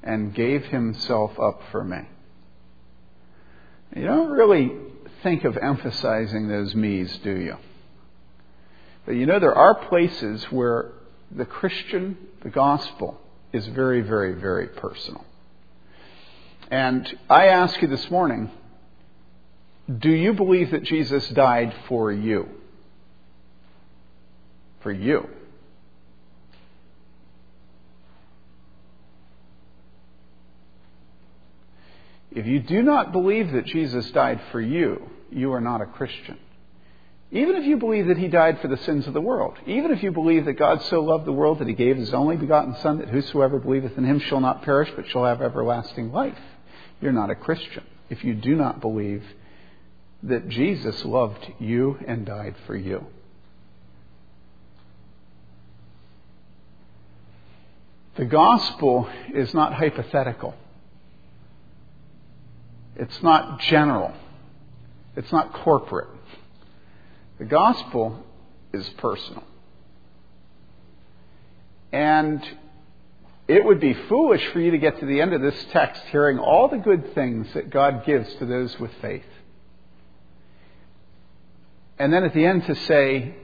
and 0.03 0.35
gave 0.35 0.67
himself 0.67 1.39
up 1.41 1.63
for 1.71 1.83
me. 1.83 2.01
You 3.95 4.05
don't 4.05 4.31
really 4.31 4.71
think 5.27 5.43
of 5.43 5.57
emphasizing 5.57 6.47
those 6.47 6.73
me's, 6.77 7.19
do 7.25 7.37
you? 7.37 7.57
But 9.05 9.17
you 9.17 9.27
know, 9.27 9.41
there 9.41 9.57
are 9.57 9.75
places 9.89 10.45
where 10.53 10.93
the 11.33 11.45
Christian, 11.45 12.17
the 12.45 12.49
gospel, 12.49 13.21
is 13.53 13.67
very, 13.67 14.03
very, 14.03 14.35
very 14.35 14.69
personal. 14.69 15.25
And 16.71 17.13
I 17.29 17.47
ask 17.47 17.83
you 17.83 17.89
this 17.89 18.09
morning 18.09 18.53
do 19.99 20.11
you 20.11 20.33
believe 20.33 20.71
that 20.71 20.85
Jesus 20.85 21.29
died 21.31 21.75
for 21.89 22.13
you? 22.13 22.49
For 24.85 24.93
you. 24.93 25.29
If 32.31 32.47
you 32.47 32.61
do 32.61 32.83
not 32.83 33.11
believe 33.11 33.51
that 33.53 33.65
Jesus 33.65 34.09
died 34.13 34.41
for 34.53 34.61
you, 34.61 35.11
you 35.31 35.53
are 35.53 35.61
not 35.61 35.81
a 35.81 35.87
Christian. 35.87 36.39
Even 37.33 37.57
if 37.57 37.65
you 37.65 37.77
believe 37.77 38.07
that 38.07 38.19
he 38.19 38.29
died 38.29 38.61
for 38.61 38.69
the 38.69 38.77
sins 38.79 39.07
of 39.07 39.13
the 39.13 39.21
world, 39.21 39.57
even 39.67 39.91
if 39.91 40.03
you 40.03 40.13
believe 40.13 40.45
that 40.45 40.55
God 40.55 40.81
so 40.83 41.03
loved 41.03 41.25
the 41.25 41.33
world 41.33 41.59
that 41.59 41.67
he 41.67 41.75
gave 41.75 41.97
his 41.97 42.15
only 42.15 42.37
begotten 42.37 42.77
Son, 42.77 42.99
that 42.99 43.09
whosoever 43.09 43.59
believeth 43.59 43.99
in 43.99 44.05
him 44.05 44.21
shall 44.21 44.41
not 44.41 44.63
perish, 44.63 44.91
but 44.95 45.09
shall 45.09 45.25
have 45.25 45.43
everlasting 45.43 46.13
life, 46.13 46.39
you're 47.01 47.13
not 47.13 47.31
a 47.31 47.35
Christian. 47.35 47.83
If 48.09 48.23
you 48.23 48.35
do 48.35 48.55
not 48.55 48.81
believe 48.81 49.25
that 50.23 50.49
Jesus 50.49 51.05
loved 51.05 51.53
you 51.59 51.99
and 52.07 52.25
died 52.25 52.55
for 52.67 52.77
you. 52.77 53.07
The 58.17 58.25
gospel 58.25 59.09
is 59.35 59.53
not 59.53 59.75
hypothetical. 59.75 60.55
It's 62.97 63.23
not 63.23 63.61
general. 63.61 64.15
It's 65.17 65.33
not 65.33 65.53
corporate. 65.53 66.09
The 67.39 67.45
gospel 67.45 68.25
is 68.73 68.89
personal. 68.99 69.45
And 71.93 72.47
it 73.49 73.65
would 73.65 73.81
be 73.81 73.95
foolish 74.09 74.45
for 74.53 74.61
you 74.61 74.73
to 74.73 74.79
get 74.79 74.99
to 75.01 75.07
the 75.07 75.21
end 75.21 75.33
of 75.33 75.41
this 75.41 75.67
text 75.71 76.03
hearing 76.11 76.39
all 76.39 76.69
the 76.69 76.79
good 76.79 77.15
things 77.15 77.47
that 77.55 77.71
God 77.71 78.05
gives 78.05 78.33
to 78.37 78.47
those 78.47 78.79
with 78.79 78.91
faith. 79.01 79.25
And 81.99 82.13
then 82.13 82.25
at 82.25 82.35
the 82.35 82.45
end 82.45 82.67
to 82.67 82.75
say, 82.75 83.35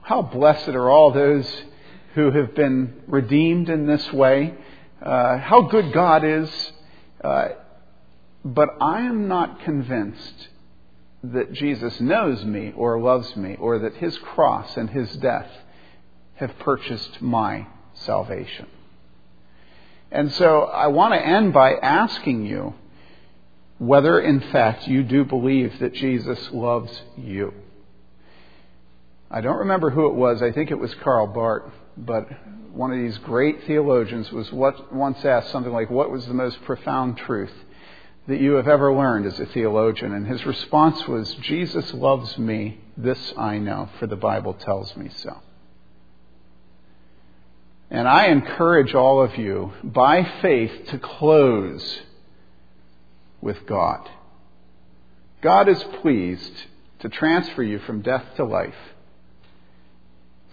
How 0.00 0.22
blessed 0.22 0.68
are 0.68 0.88
all 0.88 1.12
those 1.12 1.46
who 2.14 2.30
have 2.30 2.54
been 2.54 3.02
redeemed 3.06 3.68
in 3.68 3.86
this 3.86 4.12
way. 4.12 4.54
Uh, 5.02 5.38
how 5.38 5.62
good 5.62 5.92
God 5.92 6.24
is. 6.24 6.72
Uh, 7.22 7.48
but 8.44 8.68
I 8.80 9.02
am 9.02 9.26
not 9.26 9.60
convinced 9.64 10.48
that 11.32 11.52
Jesus 11.52 12.00
knows 12.00 12.44
me 12.44 12.72
or 12.76 13.00
loves 13.00 13.34
me 13.36 13.56
or 13.58 13.78
that 13.80 13.94
his 13.94 14.16
cross 14.18 14.76
and 14.76 14.90
his 14.90 15.10
death 15.16 15.50
have 16.34 16.58
purchased 16.58 17.22
my 17.22 17.66
salvation. 17.94 18.66
And 20.10 20.32
so 20.32 20.62
I 20.62 20.88
want 20.88 21.14
to 21.14 21.26
end 21.26 21.52
by 21.52 21.74
asking 21.74 22.46
you 22.46 22.74
whether, 23.78 24.20
in 24.20 24.40
fact, 24.40 24.86
you 24.86 25.02
do 25.02 25.24
believe 25.24 25.78
that 25.80 25.94
Jesus 25.94 26.38
loves 26.52 27.02
you. 27.16 27.52
I 29.30 29.40
don't 29.40 29.58
remember 29.58 29.90
who 29.90 30.06
it 30.06 30.14
was. 30.14 30.42
I 30.42 30.52
think 30.52 30.70
it 30.70 30.78
was 30.78 30.94
Karl 30.96 31.26
Barth, 31.26 31.72
but 31.96 32.28
one 32.72 32.92
of 32.92 32.98
these 32.98 33.18
great 33.18 33.64
theologians 33.66 34.30
was 34.30 34.52
what, 34.52 34.94
once 34.94 35.24
asked 35.24 35.50
something 35.50 35.72
like, 35.72 35.90
What 35.90 36.10
was 36.10 36.26
the 36.26 36.34
most 36.34 36.62
profound 36.64 37.16
truth 37.16 37.52
that 38.26 38.40
you 38.40 38.52
have 38.52 38.68
ever 38.68 38.92
learned 38.94 39.26
as 39.26 39.38
a 39.38 39.46
theologian? 39.46 40.12
And 40.12 40.26
his 40.26 40.44
response 40.46 41.06
was, 41.06 41.34
Jesus 41.36 41.92
loves 41.92 42.38
me. 42.38 42.78
This 42.96 43.32
I 43.36 43.58
know, 43.58 43.90
for 43.98 44.06
the 44.06 44.16
Bible 44.16 44.54
tells 44.54 44.96
me 44.96 45.10
so. 45.16 45.38
And 47.90 48.08
I 48.08 48.26
encourage 48.26 48.94
all 48.94 49.22
of 49.22 49.36
you, 49.36 49.72
by 49.82 50.24
faith, 50.40 50.86
to 50.88 50.98
close 50.98 52.00
with 53.40 53.66
God. 53.66 54.08
God 55.42 55.68
is 55.68 55.82
pleased 56.00 56.52
to 57.00 57.08
transfer 57.08 57.62
you 57.62 57.78
from 57.80 58.00
death 58.00 58.24
to 58.36 58.44
life 58.44 58.74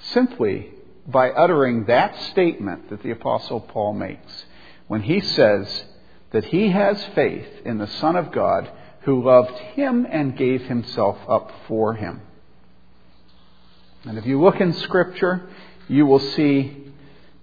simply 0.01 0.69
by 1.07 1.30
uttering 1.32 1.86
that 1.86 2.19
statement 2.32 2.89
that 2.89 3.01
the 3.03 3.11
Apostle 3.11 3.61
Paul 3.61 3.93
makes 3.93 4.45
when 4.88 5.01
he 5.01 5.22
says 5.22 5.86
that 6.32 6.45
he 6.45 6.69
has 6.69 7.03
faith 7.15 7.47
in 7.65 7.77
the 7.77 7.88
Son 7.88 8.15
of 8.15 8.32
God 8.32 8.69
who 9.01 9.23
loved 9.23 9.57
him 9.75 10.07
and 10.09 10.38
gave 10.38 10.63
himself 10.63 11.17
up 11.27 11.51
for 11.67 11.93
him. 11.93 12.21
And 14.03 14.17
if 14.17 14.25
you 14.25 14.41
look 14.41 14.59
in 14.59 14.73
Scripture, 14.73 15.49
you 15.88 16.05
will 16.05 16.19
see 16.19 16.91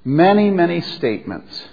many, 0.04 0.50
many 0.50 0.80
statements 0.80 1.68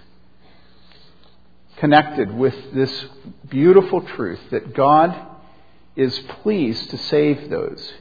connected 1.78 2.34
with 2.34 2.56
this 2.74 3.06
beautiful 3.50 4.02
truth 4.02 4.40
that 4.52 4.74
God 4.74 5.16
is 5.96 6.18
pleased 6.44 6.90
to 6.90 6.98
save 6.98 7.50
those 7.50 7.94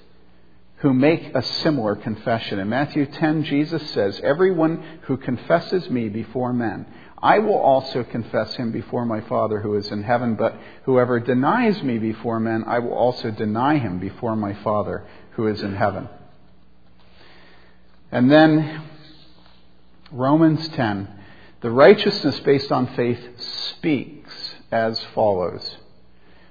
who 0.79 0.93
make 0.93 1.35
a 1.35 1.43
similar 1.43 1.97
confession. 1.97 2.59
In 2.59 2.69
Matthew 2.69 3.07
10, 3.07 3.45
Jesus 3.45 3.91
says, 3.93 4.21
Everyone 4.23 5.01
who 5.03 5.17
confesses 5.17 5.89
me 5.89 6.09
before 6.09 6.53
men, 6.53 6.87
I 7.25 7.39
will 7.39 7.57
also 7.57 8.05
confess 8.05 8.55
him 8.55 8.70
before 8.70 9.07
my 9.07 9.22
Father 9.22 9.59
who 9.59 9.77
is 9.77 9.91
in 9.91 10.03
heaven. 10.03 10.35
But 10.35 10.59
whoever 10.83 11.18
denies 11.18 11.83
me 11.83 11.97
before 11.97 12.39
men, 12.39 12.64
I 12.66 12.81
will 12.81 12.93
also 12.93 13.31
deny 13.31 13.79
him 13.79 13.99
before 13.99 14.37
my 14.37 14.53
Father 14.62 15.07
who 15.31 15.47
is 15.47 15.62
in 15.62 15.75
heaven. 15.75 16.07
And 18.12 18.31
then 18.31 18.83
Romans 20.12 20.68
10. 20.68 21.09
The 21.62 21.70
righteousness 21.70 22.39
based 22.41 22.70
on 22.70 22.95
faith 22.95 23.41
speaks 23.41 24.55
as 24.70 25.03
follows 25.14 25.79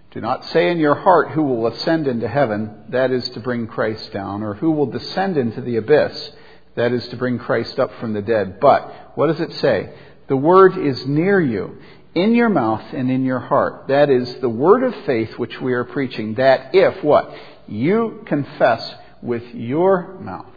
Do 0.09 0.21
not 0.21 0.43
say 0.45 0.71
in 0.71 0.79
your 0.79 0.95
heart, 0.95 1.33
Who 1.33 1.43
will 1.43 1.67
ascend 1.67 2.07
into 2.07 2.27
heaven? 2.27 2.85
That 2.89 3.11
is 3.11 3.29
to 3.29 3.39
bring 3.41 3.67
Christ 3.67 4.11
down. 4.11 4.41
Or 4.41 4.55
who 4.55 4.71
will 4.71 4.87
descend 4.87 5.37
into 5.37 5.61
the 5.61 5.75
abyss? 5.75 6.31
That 6.73 6.93
is 6.93 7.07
to 7.09 7.15
bring 7.15 7.37
Christ 7.37 7.79
up 7.79 7.91
from 7.99 8.13
the 8.13 8.23
dead. 8.23 8.59
But, 8.59 9.11
what 9.13 9.27
does 9.27 9.39
it 9.39 9.53
say? 9.59 9.93
The 10.27 10.37
word 10.37 10.77
is 10.77 11.05
near 11.05 11.39
you, 11.39 11.77
in 12.15 12.35
your 12.35 12.49
mouth 12.49 12.93
and 12.93 13.09
in 13.11 13.25
your 13.25 13.39
heart. 13.39 13.87
That 13.87 14.09
is 14.09 14.35
the 14.35 14.49
word 14.49 14.83
of 14.83 14.95
faith 15.05 15.37
which 15.37 15.59
we 15.59 15.73
are 15.73 15.83
preaching. 15.83 16.35
That 16.35 16.73
if 16.73 17.03
what? 17.03 17.33
You 17.67 18.23
confess 18.25 18.93
with 19.21 19.43
your 19.53 20.19
mouth 20.19 20.47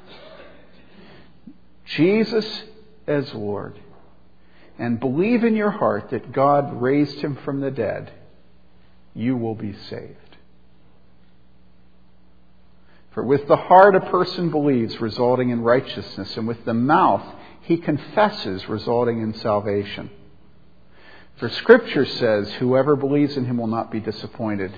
Jesus 1.86 2.64
as 3.06 3.32
Lord 3.32 3.78
and 4.78 5.00
believe 5.00 5.44
in 5.44 5.56
your 5.56 5.70
heart 5.70 6.10
that 6.10 6.32
God 6.32 6.82
raised 6.82 7.18
him 7.18 7.36
from 7.44 7.60
the 7.60 7.70
dead, 7.70 8.12
you 9.14 9.36
will 9.36 9.54
be 9.54 9.72
saved. 9.88 10.16
For 13.12 13.22
with 13.22 13.48
the 13.48 13.56
heart 13.56 13.94
a 13.94 14.00
person 14.00 14.50
believes, 14.50 15.00
resulting 15.00 15.48
in 15.48 15.62
righteousness, 15.62 16.36
and 16.36 16.46
with 16.46 16.62
the 16.66 16.74
mouth 16.74 17.24
he 17.66 17.76
confesses, 17.76 18.68
resulting 18.68 19.20
in 19.20 19.34
salvation. 19.34 20.08
For 21.38 21.48
Scripture 21.48 22.06
says, 22.06 22.50
Whoever 22.54 22.94
believes 22.94 23.36
in 23.36 23.44
him 23.44 23.58
will 23.58 23.66
not 23.66 23.90
be 23.90 23.98
disappointed. 23.98 24.72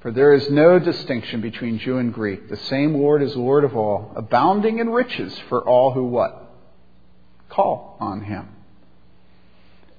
For 0.00 0.12
there 0.12 0.32
is 0.32 0.48
no 0.50 0.78
distinction 0.78 1.40
between 1.40 1.80
Jew 1.80 1.98
and 1.98 2.14
Greek. 2.14 2.48
The 2.48 2.56
same 2.56 2.94
Lord 2.94 3.22
is 3.22 3.34
Lord 3.34 3.64
of 3.64 3.76
all, 3.76 4.12
abounding 4.14 4.78
in 4.78 4.88
riches 4.90 5.36
for 5.48 5.66
all 5.66 5.92
who 5.92 6.04
what? 6.04 6.48
Call 7.48 7.96
on 7.98 8.22
him. 8.22 8.48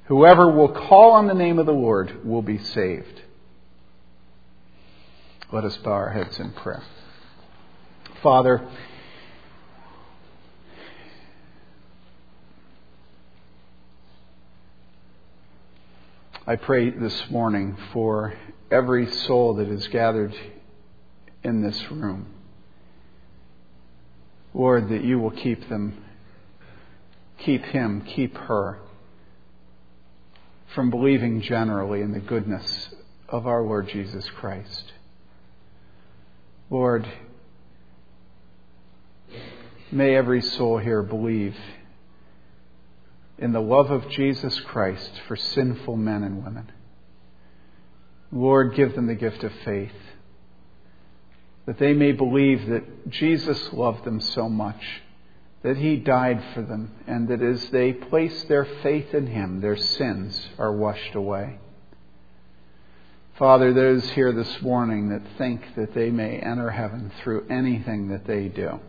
Whoever 0.06 0.50
will 0.50 0.70
call 0.70 1.12
on 1.12 1.28
the 1.28 1.34
name 1.34 1.60
of 1.60 1.66
the 1.66 1.74
Lord 1.74 2.26
will 2.26 2.44
be 2.44 2.60
saved. 2.60 3.22
Let 5.52 5.66
us 5.66 5.76
bow 5.78 5.92
our 5.92 6.12
heads 6.12 6.40
in 6.40 6.54
prayer. 6.54 6.84
Father, 8.24 8.66
I 16.48 16.58
pray 16.58 16.92
this 16.92 17.28
morning 17.32 17.76
for 17.92 18.36
every 18.70 19.08
soul 19.10 19.56
that 19.56 19.68
is 19.68 19.88
gathered 19.88 20.36
in 21.44 21.64
this 21.64 21.90
room. 21.90 22.28
Lord, 24.54 24.90
that 24.90 25.04
you 25.04 25.18
will 25.18 25.32
keep 25.32 25.68
them, 25.70 26.06
keep 27.40 27.66
him, 27.66 28.02
keep 28.02 28.38
her 28.38 28.78
from 30.76 30.92
believing 30.92 31.42
generally 31.42 32.02
in 32.02 32.12
the 32.12 32.20
goodness 32.20 32.94
of 33.28 33.48
our 33.48 33.64
Lord 33.64 33.90
Jesus 33.90 34.30
Christ. 34.30 34.94
Lord, 36.70 37.08
may 39.92 40.16
every 40.16 40.44
soul 40.44 40.78
here 40.78 41.02
believe 41.02 41.56
in 43.38 43.52
the 43.52 43.62
love 43.62 43.92
of 43.92 44.10
Jesus 44.10 44.60
Christ 44.62 45.12
for 45.28 45.36
sinful 45.36 45.98
men 45.98 46.24
and 46.24 46.44
women. 46.44 46.72
Lord, 48.32 48.76
give 48.76 48.96
them 48.96 49.08
the 49.08 49.16
gift 49.16 49.44
of 49.44 49.52
faith 49.64 49.92
that 51.66 51.80
they 51.80 51.94
may 51.94 52.12
believe 52.12 52.68
that 52.68 53.10
Jesus 53.10 53.74
loved 53.74 54.04
them 54.04 54.22
so 54.22 54.48
much, 54.48 55.02
that 55.64 55.78
he 55.78 55.96
died 55.96 56.44
for 56.54 56.62
them, 56.62 56.94
and 57.08 57.28
that 57.28 57.42
as 57.42 57.70
they 57.70 57.92
place 57.92 58.44
their 58.44 58.66
faith 58.84 59.14
in 59.14 59.28
him, 59.28 59.62
their 59.62 59.78
sins 59.78 60.48
are 60.60 60.72
washed 60.72 61.16
away. 61.16 61.58
Father, 63.38 63.74
those 63.74 64.08
here 64.12 64.32
this 64.32 64.62
morning 64.62 65.10
that 65.10 65.38
think 65.38 65.62
that 65.76 65.94
they 65.94 66.10
may 66.10 66.38
enter 66.38 66.70
heaven 66.70 67.12
through 67.22 67.48
anything 67.50 68.10
that 68.10 68.26
they 68.26 68.48
do, 68.48 68.80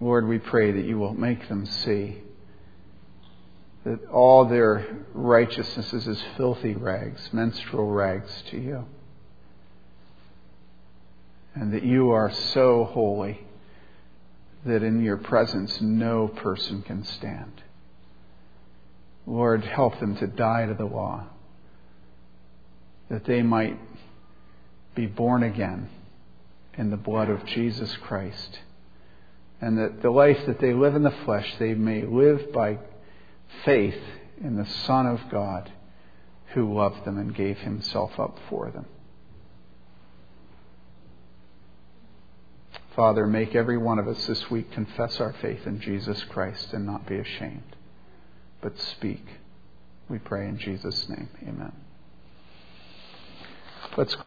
Lord, 0.00 0.26
we 0.26 0.38
pray 0.38 0.72
that 0.72 0.84
you 0.84 0.98
will 0.98 1.14
make 1.14 1.48
them 1.48 1.66
see 1.66 2.16
that 3.84 4.08
all 4.10 4.44
their 4.44 4.86
righteousness 5.12 5.92
is 5.92 6.06
as 6.06 6.22
filthy 6.36 6.74
rags, 6.74 7.32
menstrual 7.32 7.90
rags 7.90 8.42
to 8.50 8.58
you. 8.58 8.84
And 11.54 11.72
that 11.72 11.82
you 11.82 12.10
are 12.10 12.32
so 12.32 12.84
holy 12.84 13.40
that 14.64 14.82
in 14.82 15.02
your 15.02 15.16
presence 15.16 15.80
no 15.80 16.28
person 16.28 16.82
can 16.82 17.04
stand. 17.04 17.62
Lord, 19.26 19.64
help 19.64 19.98
them 20.00 20.16
to 20.16 20.26
die 20.26 20.66
to 20.66 20.74
the 20.74 20.84
law 20.84 21.26
that 23.08 23.24
they 23.24 23.42
might 23.42 23.78
be 24.94 25.06
born 25.06 25.42
again 25.42 25.88
in 26.78 26.90
the 26.90 26.96
blood 26.96 27.28
of 27.28 27.44
Jesus 27.44 27.94
Christ. 28.02 28.60
And 29.60 29.78
that 29.78 30.02
the 30.02 30.10
life 30.10 30.38
that 30.46 30.60
they 30.60 30.72
live 30.72 30.94
in 30.94 31.02
the 31.02 31.14
flesh, 31.24 31.54
they 31.58 31.74
may 31.74 32.02
live 32.02 32.52
by 32.52 32.78
faith 33.64 34.00
in 34.42 34.56
the 34.56 34.66
Son 34.66 35.06
of 35.06 35.20
God 35.30 35.70
who 36.54 36.74
loved 36.74 37.04
them 37.04 37.18
and 37.18 37.34
gave 37.34 37.58
himself 37.58 38.18
up 38.18 38.38
for 38.48 38.70
them. 38.70 38.86
Father, 42.94 43.26
make 43.26 43.54
every 43.54 43.78
one 43.78 43.98
of 43.98 44.06
us 44.06 44.26
this 44.26 44.50
week 44.50 44.70
confess 44.70 45.18
our 45.18 45.32
faith 45.40 45.66
in 45.66 45.80
Jesus 45.80 46.22
Christ 46.24 46.74
and 46.74 46.84
not 46.84 47.06
be 47.06 47.16
ashamed, 47.16 47.76
but 48.60 48.78
speak. 48.78 49.24
We 50.10 50.18
pray 50.18 50.46
in 50.46 50.58
Jesus' 50.58 51.08
name. 51.08 51.28
Amen. 51.42 51.72
Let's 53.96 54.14